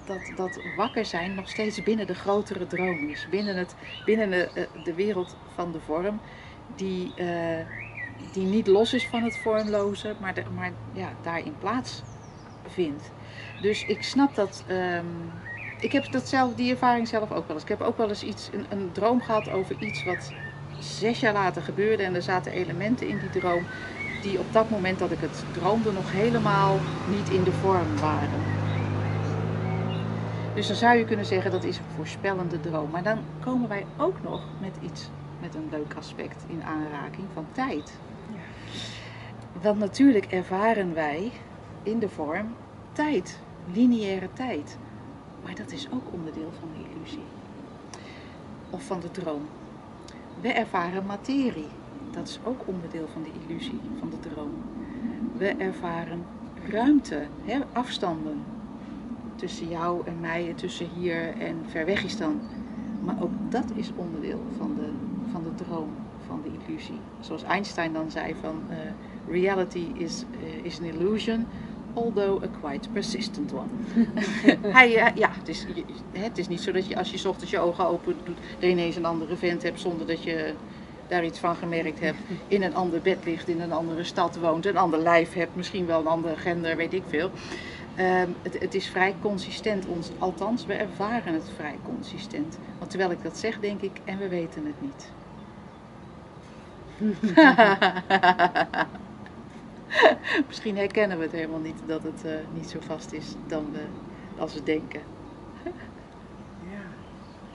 [0.03, 3.27] dat, dat wakker zijn nog steeds binnen de grotere droom is.
[3.29, 6.21] Binnen, het, binnen de, eh, de wereld van de vorm,
[6.67, 7.65] die, eh,
[8.31, 12.03] die niet los is van het vormloze, maar, de, maar ja, daarin plaats
[12.65, 13.13] vindt.
[13.59, 14.63] Dus ik snap dat.
[14.67, 15.05] ehm,
[15.79, 17.63] ik heb dat zelf, die ervaring zelf ook wel eens.
[17.63, 20.33] Ik heb ook wel eens iets, een, een droom gehad over iets wat
[20.79, 22.03] zes jaar later gebeurde.
[22.03, 23.63] En er zaten elementen in die droom
[24.21, 28.39] die op dat moment dat ik het droomde nog helemaal niet in de vorm waren.
[30.55, 32.89] Dus dan zou je kunnen zeggen dat is een voorspellende droom.
[32.89, 35.09] Maar dan komen wij ook nog met iets,
[35.41, 37.91] met een leuk aspect in aanraking van tijd.
[39.61, 41.31] Want natuurlijk ervaren wij
[41.83, 42.55] in de vorm
[42.93, 43.39] tijd,
[43.73, 44.77] lineaire tijd.
[45.43, 47.23] Maar dat is ook onderdeel van de illusie.
[48.69, 49.41] Of van de droom.
[50.41, 51.67] We ervaren materie.
[52.11, 54.51] Dat is ook onderdeel van de illusie, van de droom.
[55.37, 56.25] We ervaren
[56.69, 58.43] ruimte, hè, afstanden.
[59.35, 62.39] Tussen jou en mij, en tussen hier en ver weg is dan.
[63.03, 64.89] Maar ook dat is onderdeel van de,
[65.31, 65.89] van de droom,
[66.27, 66.99] van de illusie.
[67.19, 68.77] Zoals Einstein dan zei van eh,
[69.27, 71.45] reality is, eh, is an illusion,
[71.93, 73.69] although a quite persistent one.
[74.77, 77.25] Hij, eh, ja, het is, je- het is niet zo dat je als je 's
[77.25, 80.55] ochtends je ogen open doet, ineens een andere vent hebt zonder dat je
[81.07, 82.19] daar iets van gemerkt hebt.
[82.47, 85.85] In een ander bed ligt, in een andere stad woont, een ander lijf hebt, misschien
[85.85, 87.31] wel een andere gender, weet ik veel.
[87.95, 92.59] Ehm, het, het is vrij consistent, ons, althans, we ervaren het vrij consistent.
[92.77, 95.13] Want terwijl ik dat zeg, denk ik, en we weten het niet.
[100.47, 103.81] Misschien herkennen we het helemaal niet dat het eh, niet zo vast is dan we,
[104.37, 105.01] als we denken.
[106.71, 106.81] Ja.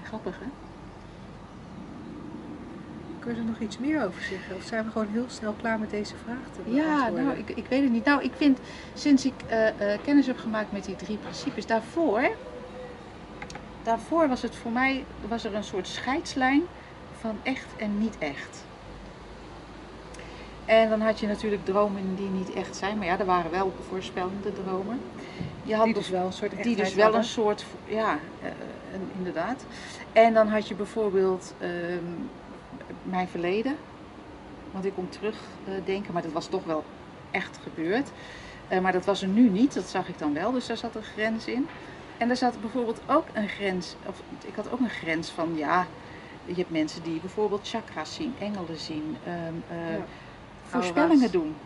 [0.03, 0.47] Grappig hè?
[3.19, 4.57] Kun je er nog iets meer over zeggen?
[4.57, 7.67] Of zijn we gewoon heel snel klaar met deze vraag te Ja, nou, ik, ik
[7.67, 8.05] weet het niet.
[8.05, 8.59] Nou, ik vind,
[8.95, 12.29] sinds ik eh, eh, kennis heb gemaakt met die drie principes, daarvoor,
[13.83, 16.63] daarvoor was het voor mij, was er een soort scheidslijn
[17.21, 18.65] van echt en niet echt.
[20.67, 23.73] En dan had je natuurlijk dromen die niet echt zijn, maar ja, er waren wel
[23.89, 25.01] voorspellende dromen.
[25.63, 27.21] Je had Die dus wel een soort die dus wel hadden.
[27.21, 28.51] een soort, ja, eh,
[29.17, 29.65] inderdaad.
[30.13, 32.05] En dan had je bijvoorbeeld ehm,
[33.03, 33.77] mijn verleden,
[34.71, 36.85] want ik kon terugdenken, maar dat was toch wel
[37.31, 38.11] echt gebeurd.
[38.69, 40.95] Eh, maar dat was er nu niet, dat zag ik dan wel, dus daar zat
[40.95, 41.69] een grens in.
[42.19, 45.87] En daar zat bijvoorbeeld ook een grens, of ik had ook een grens van, ja,
[46.45, 50.05] je hebt mensen die bijvoorbeeld chakras zien, engelen zien, ehm, eh, Ja.
[50.69, 51.57] Voorspellingen doen.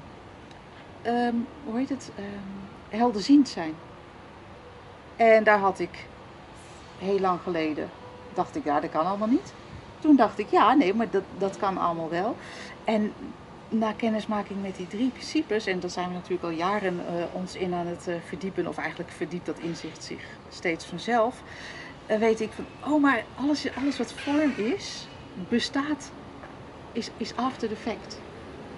[1.02, 1.34] Ehm,
[1.64, 2.10] hoe heet het?
[2.16, 3.74] Ehm, helderziend zijn.
[5.16, 6.06] En daar had ik
[6.98, 7.90] heel lang geleden,
[8.34, 9.52] dacht ik, ja, dat kan allemaal niet.
[10.00, 12.36] Toen dacht ik, ja, nee, maar dat, dat kan allemaal wel.
[12.84, 13.12] En
[13.68, 17.54] na kennismaking met die drie principes, en daar zijn we natuurlijk al jaren eh, ons
[17.54, 21.42] in aan het eh, verdiepen, of eigenlijk verdiept dat inzicht zich steeds vanzelf,
[22.06, 25.08] eh, weet ik van, oh, maar alles, alles wat vorm is,
[25.48, 26.10] bestaat,
[26.92, 28.20] is, is after the fact.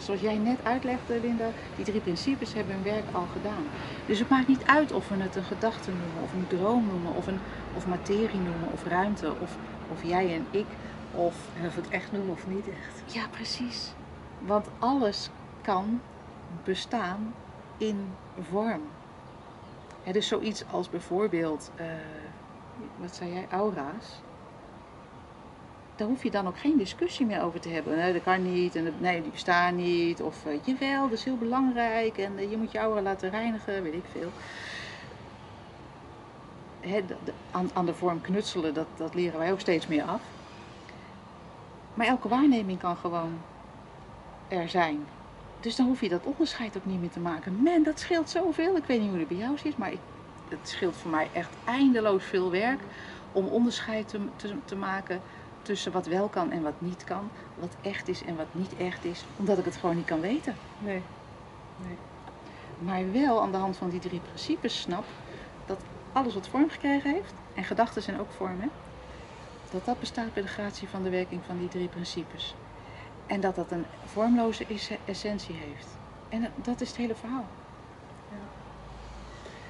[0.00, 3.64] Zoals jij net uitlegde, Linda, die drie principes hebben hun werk al gedaan.
[4.06, 7.14] Dus het maakt niet uit of we het een gedachte noemen, of een droom noemen,
[7.14, 7.38] of, een,
[7.76, 9.56] of materie noemen, of ruimte, of,
[9.92, 10.66] of jij en ik,
[11.14, 13.14] of En of we het echt noemen of niet echt.
[13.14, 13.92] ja, precies.
[14.38, 15.30] Want alles
[15.62, 16.00] kan
[16.64, 17.34] bestaan
[17.76, 18.14] in
[18.50, 18.82] vorm.
[20.02, 21.86] Het is zoiets als bijvoorbeeld, eh,
[22.96, 24.20] wat zei jij, aura's.
[26.00, 27.96] Daar hoef je dan ook geen discussie meer over te hebben.
[27.96, 30.22] Nee, dat kan niet, en nee, die bestaan niet.
[30.22, 33.82] Of eh, jawel, dat is heel belangrijk en eh, je moet je aura laten reinigen,
[33.82, 34.32] weet ik veel.
[36.80, 40.22] Hè, de- aan, aan de vorm knutselen, dat, dat leren wij ook steeds meer af.
[41.94, 43.42] Maar elke waarneming kan gewoon
[44.48, 45.08] er zijn.
[45.60, 47.62] Dus dan hoef je dat onderscheid ook niet meer te maken.
[47.62, 48.76] Man, dat scheelt zoveel.
[48.76, 49.92] Ik weet niet hoe het bij jou zit, maar
[50.48, 52.84] het scheelt voor mij echt eindeloos veel werk
[53.32, 55.22] om onderscheid te, te maken
[55.70, 57.30] tussen wat wel kan en wat niet kan.
[57.54, 60.56] Wat echt is en wat niet echt is, omdat ik het gewoon niet kan weten.
[61.76, 61.96] Nee.
[62.78, 65.04] Maar wel aan de hand van die drie principes snap
[65.66, 68.70] dat alles wat vorm gekregen heeft, en gedachten zijn ook vormen,
[69.70, 72.54] dat dat bestaat bij de gratie van de werking van die drie principes.
[73.26, 75.88] En dat dat een vormloze esse- essentie heeft.
[76.28, 77.44] En dat is het hele verhaal.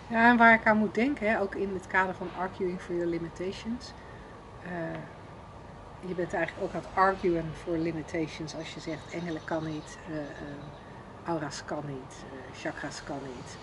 [0.08, 2.94] Ja, en waar ik aan moet denken, hè, ook in het kader van arguing for
[2.94, 3.92] your limitations.
[4.64, 4.70] eh,
[6.00, 9.98] je bent eigenlijk ook aan het arguen voor limitations als je zegt engelen kan niet,
[10.06, 10.36] eh, eh,
[11.22, 13.58] aura's kan niet, eh, chakras kan niet,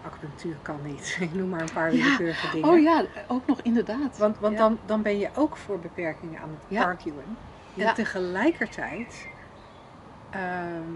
[0.00, 1.16] acupunctuur kan niet.
[1.20, 2.02] Ik noem maar een paar Ja.
[2.02, 2.68] willekeurige dingen.
[2.68, 4.16] Oh ja, ook nog inderdaad.
[4.16, 4.58] Want, want Ja.
[4.68, 6.82] dan, dan ben je ook voor beperkingen aan het Ja.
[6.84, 7.38] arguen.
[7.76, 9.28] En tegelijkertijd,
[10.30, 10.92] ehm,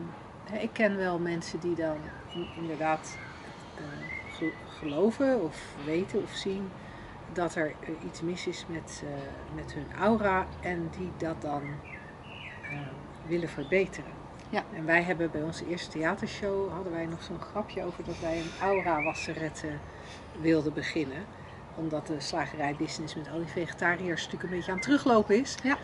[0.60, 1.96] ik ken wel mensen die dan
[2.32, 3.18] in- inderdaad
[4.26, 6.72] ge- geloven of weten of zien
[7.32, 12.78] dat er iets mis is met, eh, met hun aura en die dat dan eh,
[13.26, 14.12] willen verbeteren.
[14.50, 14.64] Ja.
[14.74, 18.40] En wij hebben bij onze eerste theatershow hadden wij nog zo'n grapje over dat wij
[18.40, 19.68] een aura wasserette
[20.40, 21.24] wilden beginnen
[21.74, 25.56] omdat de slagerijbusiness met al die vegetariërs natuurlijk een beetje aan het teruglopen is.
[25.62, 25.76] Ja.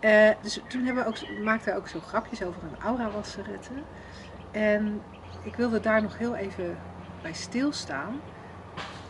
[0.00, 3.84] Eh, dus toen hebben we ook, maakten we ook zo grapjes over een aura wasseretten.
[4.50, 5.02] En
[5.42, 6.78] ik wilde daar nog heel even
[7.22, 8.20] bij stilstaan.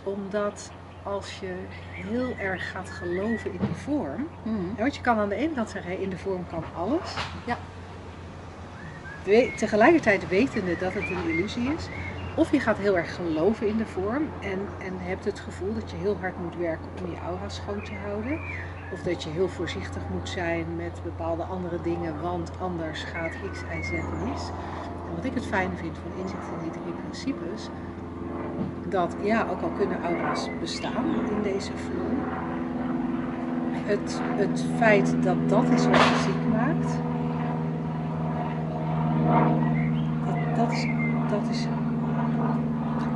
[0.02, 0.70] Omdat
[1.02, 1.54] als je
[1.90, 4.28] heel erg gaat geloven in die vorm.
[4.76, 7.14] Ja, want je kan aan de ene kant zeggen, in de vorm kan alles.
[7.46, 7.58] Ja.
[9.56, 11.88] Tegelijkertijd wetende dat het een illusie is.
[12.37, 15.90] Of je gaat heel erg geloven in de vorm en, en hebt het gevoel dat
[15.90, 18.38] je heel hard moet werken om je aura schoon te houden.
[18.92, 23.61] Of dat je heel voorzichtig moet zijn met bepaalde andere dingen, want anders gaat X,
[23.61, 24.50] Y, Z mis.
[25.08, 27.68] En wat ik het fijne vind van inzicht in die drie principes,
[28.90, 32.18] dat ja, ook al kunnen aura's bestaan in deze vorm,
[33.72, 36.90] het, het feit dat dat is wat je ziek maakt,
[40.27, 40.87] Dat, dat is,
[41.31, 41.66] dat is,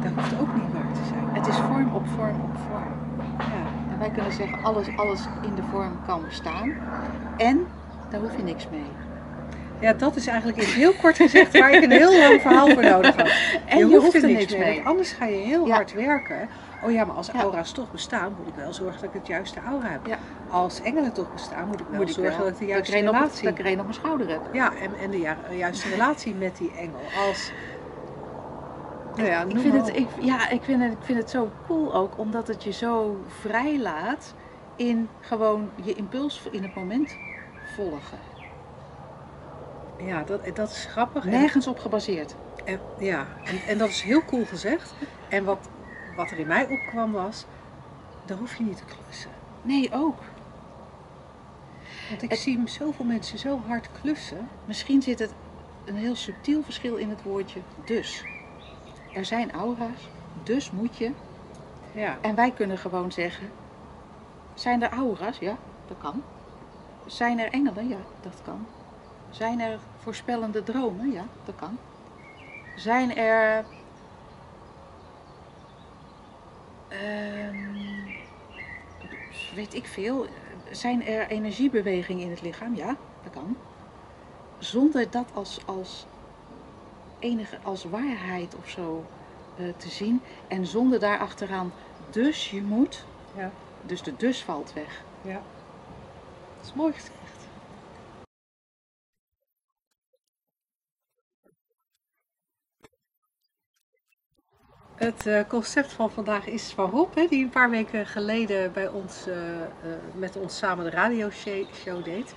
[0.02, 1.24] dat hoeft ook niet waar te zijn.
[1.32, 2.92] Het is vorm op vorm op vorm.
[3.38, 3.92] Ja.
[3.92, 6.72] En wij kunnen zeggen, alles, alles in de vorm kan bestaan.
[7.36, 7.66] En
[8.10, 8.90] daar hoef je niks mee.
[9.82, 12.82] Ja, dat is eigenlijk in heel kort gezegd waar ik een heel lang verhaal voor
[12.82, 13.30] nodig had.
[13.66, 15.74] En je, je hoeft er niks mee, anders ga je heel Ja.
[15.74, 16.48] hard werken.
[16.84, 19.60] Oh ja, maar als aura's toch bestaan, moet ik wel zorgen dat ik het juiste
[19.66, 20.06] aura heb.
[20.06, 20.18] Ja.
[20.50, 22.96] Als engelen toch bestaan, moet ik wel Moet ik zorgen wel dat ik de juiste
[22.96, 24.40] op, relatie dat ik er een op mijn schouder heb.
[24.52, 27.00] Ja, en, en de juiste relatie met die engel.
[27.28, 27.52] Als,
[29.16, 31.94] nou ja, Ik vind, het, ik, ja, ik, vind het, ik vind het zo cool
[31.94, 34.34] ook, omdat het je zo vrij laat
[34.76, 37.16] in gewoon je impuls in het moment
[37.76, 38.18] volgen.
[40.06, 41.24] Ja, dat, dat is grappig.
[41.24, 42.34] En- Nergens op gebaseerd.
[42.64, 44.94] En, ja, en, en dat is heel cool gezegd.
[45.28, 45.68] En wat,
[46.14, 47.46] wat er in mij opkwam was,
[48.22, 49.30] daar hoef je niet te klussen.
[49.60, 50.18] Nee, ook.
[52.08, 54.48] Want ik Het- zie zoveel mensen zo hard klussen.
[54.64, 55.34] Misschien zit het
[55.84, 58.24] een heel subtiel verschil in het woordje dus.
[59.12, 61.12] Er zijn aura's, dus moet je.
[61.92, 63.50] Ja, En wij kunnen gewoon zeggen,
[64.54, 65.38] zijn er aura's?
[65.38, 66.22] Ja, dat kan.
[67.06, 67.88] Zijn er engelen?
[67.88, 68.66] Ja, dat kan.
[69.30, 71.12] Zijn er voorspellende dromen?
[71.12, 71.78] Ja, dat kan.
[72.76, 73.64] Zijn er...
[76.88, 77.56] ehm,
[79.54, 80.26] weet ik veel.
[80.70, 82.74] Zijn er energiebewegingen in het lichaam?
[82.74, 83.56] Ja, dat kan.
[84.58, 86.06] Zonder dat als, als
[87.18, 89.04] enige, als waarheid of zo
[89.56, 90.22] eh, te zien.
[90.48, 91.72] En zonder daarachteraan,
[92.10, 93.04] dus je moet.
[93.36, 93.50] Ja.
[93.82, 95.04] Dus de dus valt weg.
[95.22, 95.42] ja.
[96.56, 96.92] Dat is mooi
[105.02, 109.26] Het eh, concept van vandaag is van hè, die een paar weken geleden bij ons,
[109.26, 109.68] eh, eh,
[110.14, 112.34] met ons samen de radioshow deed.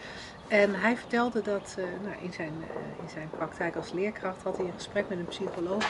[0.47, 2.53] En hij vertelde dat nou, in, zijn,
[3.01, 5.83] in zijn praktijk als leerkracht had hij een gesprek met een psycholoog.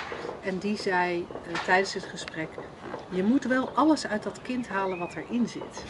[0.44, 1.28] En die zei
[1.66, 2.50] tijdens het gesprek,
[3.10, 5.84] je moet wel alles uit dat kind halen wat erin zit.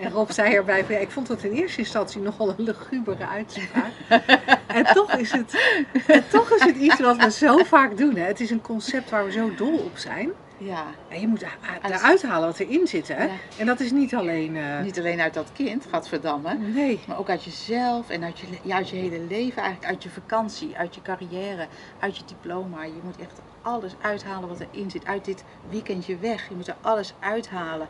[0.00, 3.26] En Rob zei erbij, van, ja, ik vond het in eerste instantie nogal een lugubere
[3.26, 3.92] uitspraak.
[4.66, 5.62] en, toch is het,
[6.06, 8.16] en toch is het iets wat we zo vaak doen.
[8.16, 8.24] Hè.
[8.24, 10.32] Het is een concept waar we zo dol op zijn.
[10.62, 11.44] Ja, En je moet
[11.82, 13.08] eruit halen wat erin zit.
[13.08, 13.24] Hè.
[13.24, 13.30] Ja.
[13.58, 14.56] En dat is niet alleen...
[14.56, 16.54] eh, niet alleen uit dat kind, gadverdamme.
[16.54, 17.00] Nee.
[17.06, 20.10] Maar ook uit jezelf en uit je, ja, uit je hele leven, eigenlijk uit je
[20.10, 21.66] vakantie, uit je carrière,
[21.98, 22.84] uit je diploma.
[22.84, 25.06] Je moet echt alles uithalen wat erin zit.
[25.06, 26.48] Uit dit weekendje weg.
[26.48, 27.88] Je moet er alles uithalen.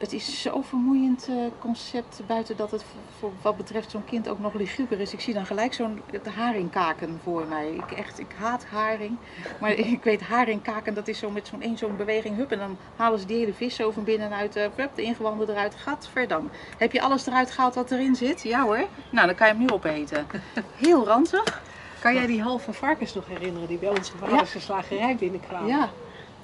[0.00, 2.84] Het is zo'n vermoeiend eh, concept, buiten dat het
[3.18, 5.12] voor, wat betreft zo'n kind ook nog liguber is.
[5.12, 6.02] Ik zie dan gelijk zo'n
[6.34, 7.70] haringkaken voor mij.
[7.70, 9.16] Ik, echt, ik haat haring.
[9.60, 12.36] Maar ik weet haringkaken, dat is zo met zo'n één zo'n beweging.
[12.36, 14.56] Hup, en dan halen ze die hele vis zo van binnenuit.
[14.56, 15.74] eh hup, de ingewanden eruit.
[15.74, 16.48] Gadverdamme.
[16.78, 18.42] Heb je alles eruit gehaald wat erin zit?
[18.42, 18.84] Ja hoor.
[19.10, 20.26] Nou, dan kan je hem nu opeten.
[20.86, 21.62] Heel ranzig.
[22.00, 25.68] Kan jij die halve varkens nog herinneren die bij onze vaders de slagerij binnenkwamen?
[25.68, 25.90] Ja,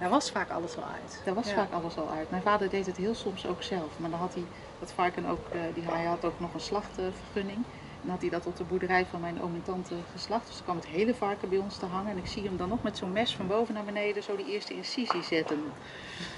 [0.00, 1.20] Daar was vaak alles al uit.
[1.24, 1.54] daar was Ja.
[1.54, 2.30] vaak alles al uit.
[2.30, 3.98] Mijn vader deed het heel soms ook zelf.
[3.98, 4.44] Maar dan had hij
[4.78, 7.56] dat varken ook, eh, die, hij had ook nog een slachtvergunning.
[8.00, 10.46] En dan had hij dat op de boerderij van mijn oom en tante geslacht.
[10.46, 12.10] Dus dan kwam het hele varken bij ons te hangen.
[12.10, 14.52] En ik zie hem dan nog met zo'n mes van boven naar beneden zo die
[14.52, 15.60] eerste incisie zetten.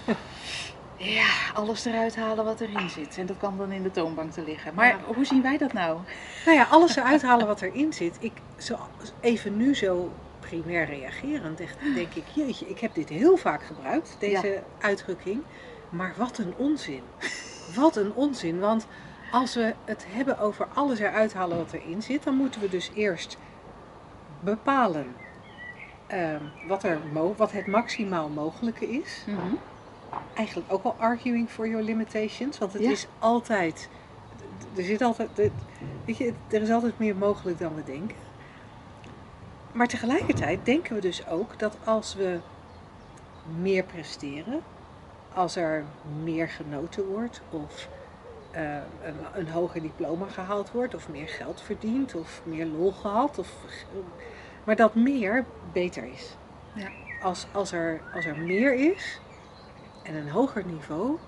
[1.01, 3.19] Ja, alles eruit halen wat erin zit.
[3.19, 4.75] En dat kwam dan in de toonbank te liggen.
[4.75, 4.99] Maar Ja.
[5.15, 5.99] hoe zien wij dat nou?
[6.45, 8.17] Nou ja, alles eruit halen wat erin zit.
[8.21, 8.77] Ik, zo,
[9.21, 10.11] even nu zo
[10.49, 15.43] primair reagerend denk, denk ik, jeetje, ik heb dit heel vaak gebruikt, deze uitdrukking.
[15.89, 17.03] Maar wat een onzin.
[17.75, 18.59] Wat een onzin.
[18.59, 18.87] Want
[19.31, 22.91] als we het hebben over alles eruit halen wat erin zit, dan moeten we dus
[22.95, 23.37] eerst
[24.41, 25.07] bepalen
[26.07, 26.99] ehm, wat, er
[27.37, 29.25] wat het maximaal mogelijke is.
[30.35, 32.91] Eigenlijk ook al arguing for your limitations, want het Ja.
[32.91, 33.89] is altijd,
[34.77, 35.29] er zit altijd,
[36.05, 38.17] weet je, er is altijd meer mogelijk dan we denken.
[39.73, 42.39] Maar tegelijkertijd denken we dus ook dat als we
[43.61, 44.63] meer presteren,
[45.35, 45.85] als er
[46.23, 47.89] meer genoten wordt of
[48.51, 53.39] eh, een, een hoger diploma gehaald wordt of meer geld verdiend of meer lol gehad,
[53.39, 53.53] of,
[54.65, 56.37] maar dat meer beter is.
[56.73, 56.89] Ja.
[57.23, 59.21] Als, als, er, als er meer is
[60.03, 61.19] en een hoger niveau,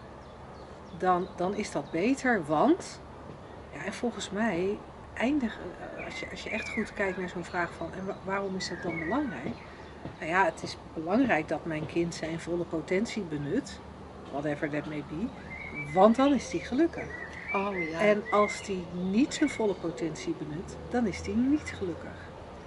[0.99, 3.01] dan, dan is dat beter, want,
[3.72, 4.78] ja, en volgens mij
[5.20, 5.60] eindigen,
[5.96, 8.56] eh, als je, als je echt goed kijkt naar zo'n vraag van, en wa- waarom
[8.56, 9.54] is dat dan belangrijk?
[10.18, 13.80] Nou ja, het is belangrijk dat mijn kind zijn volle potentie benut,
[14.30, 15.26] whatever that may be,
[15.92, 17.04] want dan is hij gelukkig.
[17.52, 18.00] Oh ja.
[18.00, 22.10] En als hij niet zijn volle potentie benut, dan is hij niet gelukkig.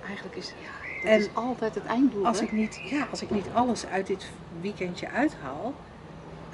[0.06, 2.26] Eigenlijk is ja, dat En is altijd het einddoel.
[2.26, 2.46] Als hè?
[2.46, 4.30] ik niet, ja, als ik niet alles uit dit
[4.62, 5.74] weekendje uithaal,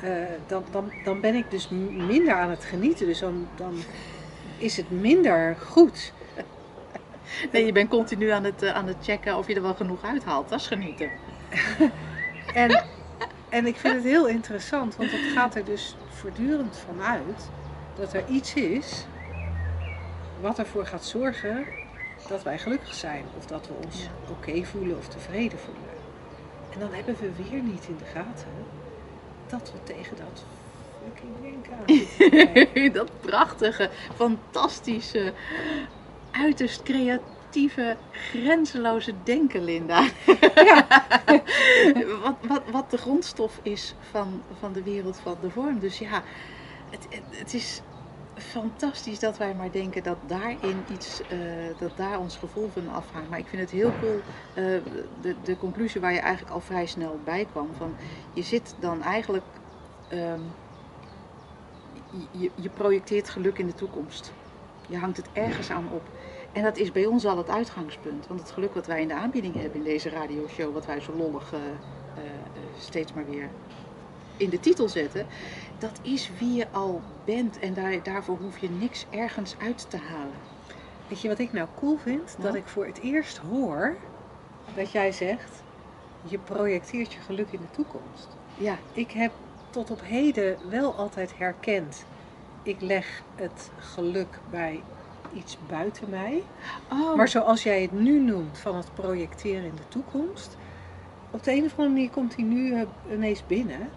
[0.02, 0.12] eh,
[0.48, 3.06] dan, dan, dan ben ik dus minder aan het genieten.
[3.06, 3.74] Dus dan, dan
[4.60, 6.14] is het minder goed.
[7.52, 10.04] Nee, je bent continu aan het, eh, aan het checken of je er wel genoeg
[10.04, 10.50] uithaalt.
[10.50, 11.10] Dat is genieten.
[12.54, 12.84] En,
[13.50, 17.50] en ik vind het heel interessant, want het gaat er dus voortdurend vanuit
[17.96, 19.06] dat er iets is
[20.42, 21.66] wat ervoor gaat zorgen
[22.28, 23.26] dat wij gelukkig zijn.
[23.38, 24.32] Of dat we ons Ja.
[24.32, 25.84] oké voelen of tevreden voelen.
[26.74, 28.48] En dan hebben we weer niet in de gaten
[29.48, 30.44] dat we tegen dat
[32.94, 35.34] dat prachtige, fantastische,
[36.32, 40.02] uiterst creatieve, grenzeloze denken, Linda.
[42.24, 45.80] wat, wat, wat de grondstof is van, van de wereld van de vorm.
[45.80, 46.24] Dus ja,
[46.90, 47.82] het, het, het is
[48.40, 51.38] fantastisch dat wij maar denken dat daarin iets, eh,
[51.78, 53.30] dat daar ons gevoel van afhangt.
[53.30, 54.24] Maar ik vind het heel cool,
[54.54, 54.64] eh,
[55.22, 57.76] de, de conclusie waar je eigenlijk al vrij snel bij kwam.
[57.76, 57.96] Van,
[58.34, 59.46] je zit dan eigenlijk,
[60.08, 60.42] ehm,
[62.32, 64.32] je, je projecteert geluk in de toekomst.
[64.88, 66.02] Je hangt het ergens aan op.
[66.52, 68.28] En dat is bij ons al het uitgangspunt.
[68.28, 71.14] Want het geluk wat wij in de aanbieding hebben in deze radioshow, wat wij zo
[71.14, 72.24] lollig eh, eh,
[72.78, 73.50] steeds maar weer
[74.38, 75.28] in de titel zetten,
[75.78, 77.60] dat is wie je al bent.
[77.60, 80.36] En daar, daarvoor hoef je niks ergens uit te halen.
[81.08, 82.36] Weet je wat ik nou cool vind?
[82.42, 83.96] Dat ik voor het eerst hoor
[84.76, 85.64] dat jij zegt,
[86.28, 88.28] je projecteert je geluk in de toekomst.
[88.58, 89.32] Ja, Ik heb
[89.70, 92.06] tot op heden wel altijd herkend,
[92.64, 94.82] ik leg het geluk bij
[95.34, 96.44] iets buiten mij.
[96.92, 100.58] oh, Maar zoals jij het nu noemt, van het projecteren in de toekomst,
[101.32, 103.90] op de een of andere manier komt die nu eh, ineens binnen.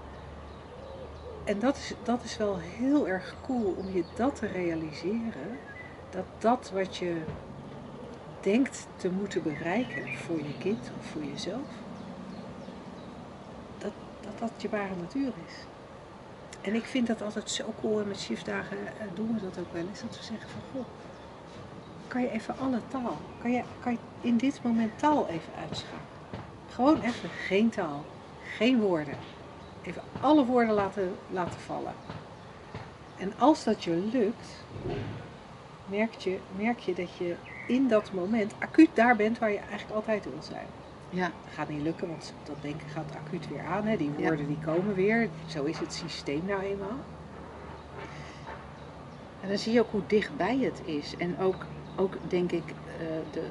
[1.45, 5.59] En dat is, dat is wel heel erg cool om je dat te realiseren.
[6.11, 7.17] Dat dat wat je
[8.41, 11.69] denkt te moeten bereiken voor je kind of voor jezelf,
[14.43, 15.55] dat je ware natuur is.
[16.61, 19.73] En ik vind dat altijd zo cool en met shiftdagen eh, doen we dat ook
[19.73, 20.01] wel eens.
[20.01, 20.87] Dat we zeggen van, goh,
[22.09, 26.21] kan je even alle taal, kan je, kan je in dit moment taal even uitschakelen.
[26.67, 28.05] Gewoon even geen taal,
[28.57, 29.17] geen woorden.
[29.83, 31.95] Even alle woorden laten, laten vallen.
[33.19, 34.67] En als dat je lukt,
[35.85, 37.37] merk je, merk je dat je
[37.67, 40.82] in dat moment acuut daar bent waar je eigenlijk altijd wil zijn.
[41.13, 43.85] Ja, Dat gaat niet lukken, want dat denken gaat acuut weer aan.
[43.87, 43.97] Hè?
[43.97, 44.27] Die Ja.
[44.27, 45.29] woorden die komen weer.
[45.47, 46.99] Zo is het systeem nou eenmaal.
[49.41, 51.17] En dan zie je ook hoe dichtbij het is.
[51.17, 53.47] En ook, ook denk ik, eh, de,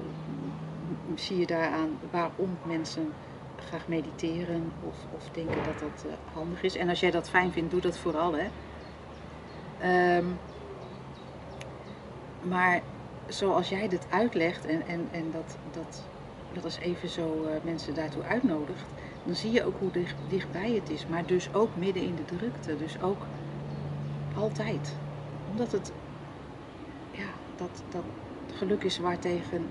[1.15, 3.13] zie je daaraan waarom mensen
[3.55, 6.75] graag mediteren of, of denken dat dat eh, handig is.
[6.75, 8.33] En als jij dat fijn vindt, doe dat vooral.
[8.35, 8.47] Hè.
[9.79, 10.25] Ehm,
[12.41, 12.81] maar
[13.27, 16.10] zoals jij dit uitlegt en, en, en dat, dat,
[16.53, 18.83] dat is even zo eh, mensen daartoe uitnodigt,
[19.25, 21.05] dan zie je ook hoe dicht, dichtbij het is.
[21.07, 22.77] Maar dus ook midden in de drukte.
[22.77, 23.25] Dus ook
[24.35, 24.95] altijd
[25.51, 25.91] omdat het,
[27.11, 28.03] ja, dat, dat
[28.53, 29.65] geluk is waartegen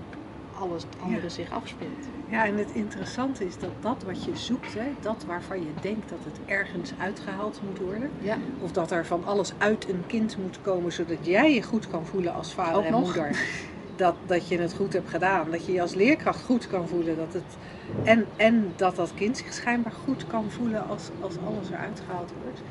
[0.59, 1.29] alles andere Ja.
[1.29, 2.05] zich afspeelt.
[2.29, 6.09] Ja, en het interessante is dat dat wat je zoekt, hè, dat waarvan je denkt
[6.09, 10.37] dat het ergens uitgehaald moet worden, Ja, of dat er van alles uit een kind
[10.37, 13.01] moet komen zodat jij je goed kan voelen als vader Ook en nog?
[13.01, 13.29] moeder.
[13.95, 17.17] Dat, dat je het goed hebt gedaan, dat je je als leerkracht goed kan voelen.
[17.17, 17.57] Dat het,
[18.03, 22.31] en, en dat dat kind zich schijnbaar goed kan voelen als, als alles eruit gehaald
[22.43, 22.61] wordt.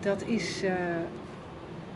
[0.00, 0.74] Dat is, eh,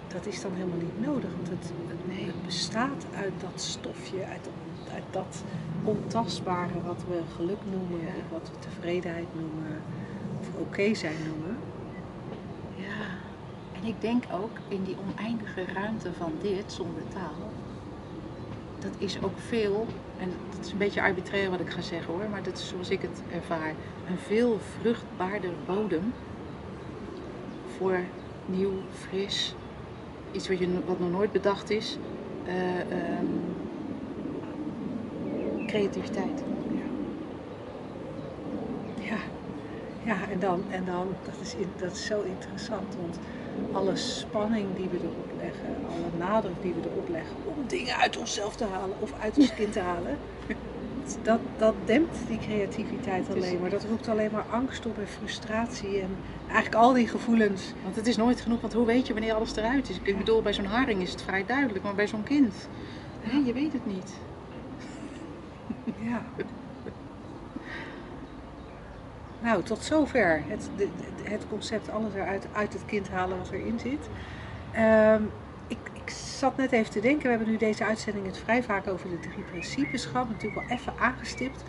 [0.08, 2.26] dat is dan helemaal niet nodig, want het, het, Nee.
[2.26, 5.44] het bestaat uit dat stofje, uit dat, uit dat
[5.82, 9.82] ontastbare wat we geluk noemen, of wat we tevredenheid noemen,
[10.40, 11.56] of oké zijn noemen.
[12.76, 13.06] ja.
[13.72, 17.52] En ik denk ook in die oneindige ruimte van dit zonder taal.
[18.80, 22.28] Dat is ook veel, en dat is een beetje arbitrair wat ik ga zeggen hoor,
[22.30, 23.74] maar dat is zoals ik het ervaar.
[24.08, 26.12] Een veel vruchtbaarder bodem
[27.76, 28.00] voor
[28.44, 29.54] nieuw, fris,
[30.32, 31.98] iets wat, je, wat nog nooit bedacht is.
[32.44, 33.26] eh, ehm,
[35.66, 36.44] creativiteit.
[39.00, 39.18] Ja,
[40.04, 43.18] ja en, dan, en dan, dat is, dat is zo interessant, want
[43.72, 48.16] alle spanning die we erop leggen, alle nadruk die we erop leggen om dingen uit
[48.16, 50.18] onszelf te halen of uit ons kind te halen,
[51.22, 53.70] dat, dat dempt die creativiteit is- alleen maar.
[53.70, 56.10] Dat roept alleen maar angst op en frustratie en
[56.46, 57.72] eigenlijk al die gevoelens.
[57.82, 59.98] Want het is nooit genoeg, want hoe weet je wanneer alles eruit is?
[60.02, 62.54] Ik bedoel, bij zo'n haring is het vrij duidelijk, maar bij zo'n kind,
[63.20, 64.12] hè, je weet het niet.
[65.98, 66.22] Ja.
[69.42, 70.70] Nou, tot zover het,
[71.22, 74.08] het concept alles eruit uit het kind halen wat erin zit.
[74.72, 75.22] Ehm,
[75.66, 78.88] ik, ik zat net even te denken, we hebben nu deze uitzending het vrij vaak
[78.88, 81.64] over de drie principes gehad, natuurlijk wel even aangestipt.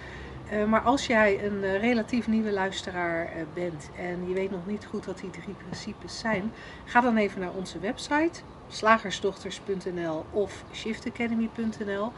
[0.51, 4.65] Eh, maar als jij een eh, relatief nieuwe luisteraar eh, bent en je weet nog
[4.65, 6.51] niet goed wat die drie principes zijn,
[6.86, 12.11] ga dan even naar onze website slagersdochters.nl of shiftacademy.nl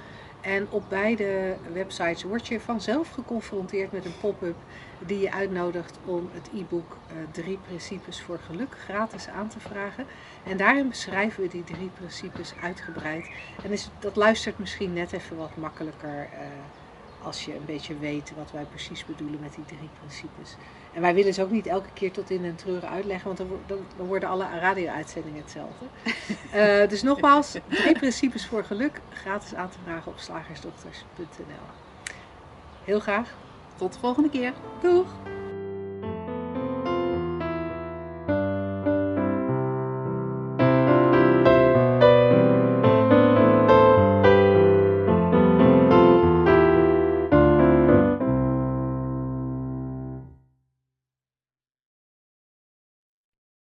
[0.44, 4.56] En op beide websites word je vanzelf geconfronteerd met een pop-up
[5.06, 10.06] die je uitnodigt om het e-book uh, Drie Principes voor Geluk gratis aan te vragen.
[10.46, 13.30] En daarin beschrijven we die drie principes uitgebreid.
[13.62, 16.40] En is, dat luistert misschien net even wat makkelijker uh,
[17.18, 20.58] als je een beetje weet wat wij precies bedoelen met die drie principes.
[20.94, 23.48] En wij willen ze ook niet elke keer tot in en treuren uitleggen, want dan,
[23.66, 25.86] dan, dan worden alle radio-uitzendingen hetzelfde.
[26.56, 31.68] uh, dus nogmaals, drie principes voor geluk, gratis aan te vragen op slagersdochters.nl.
[32.84, 33.34] Heel graag.
[33.76, 34.54] Tot de volgende keer.
[34.82, 35.08] Doeg!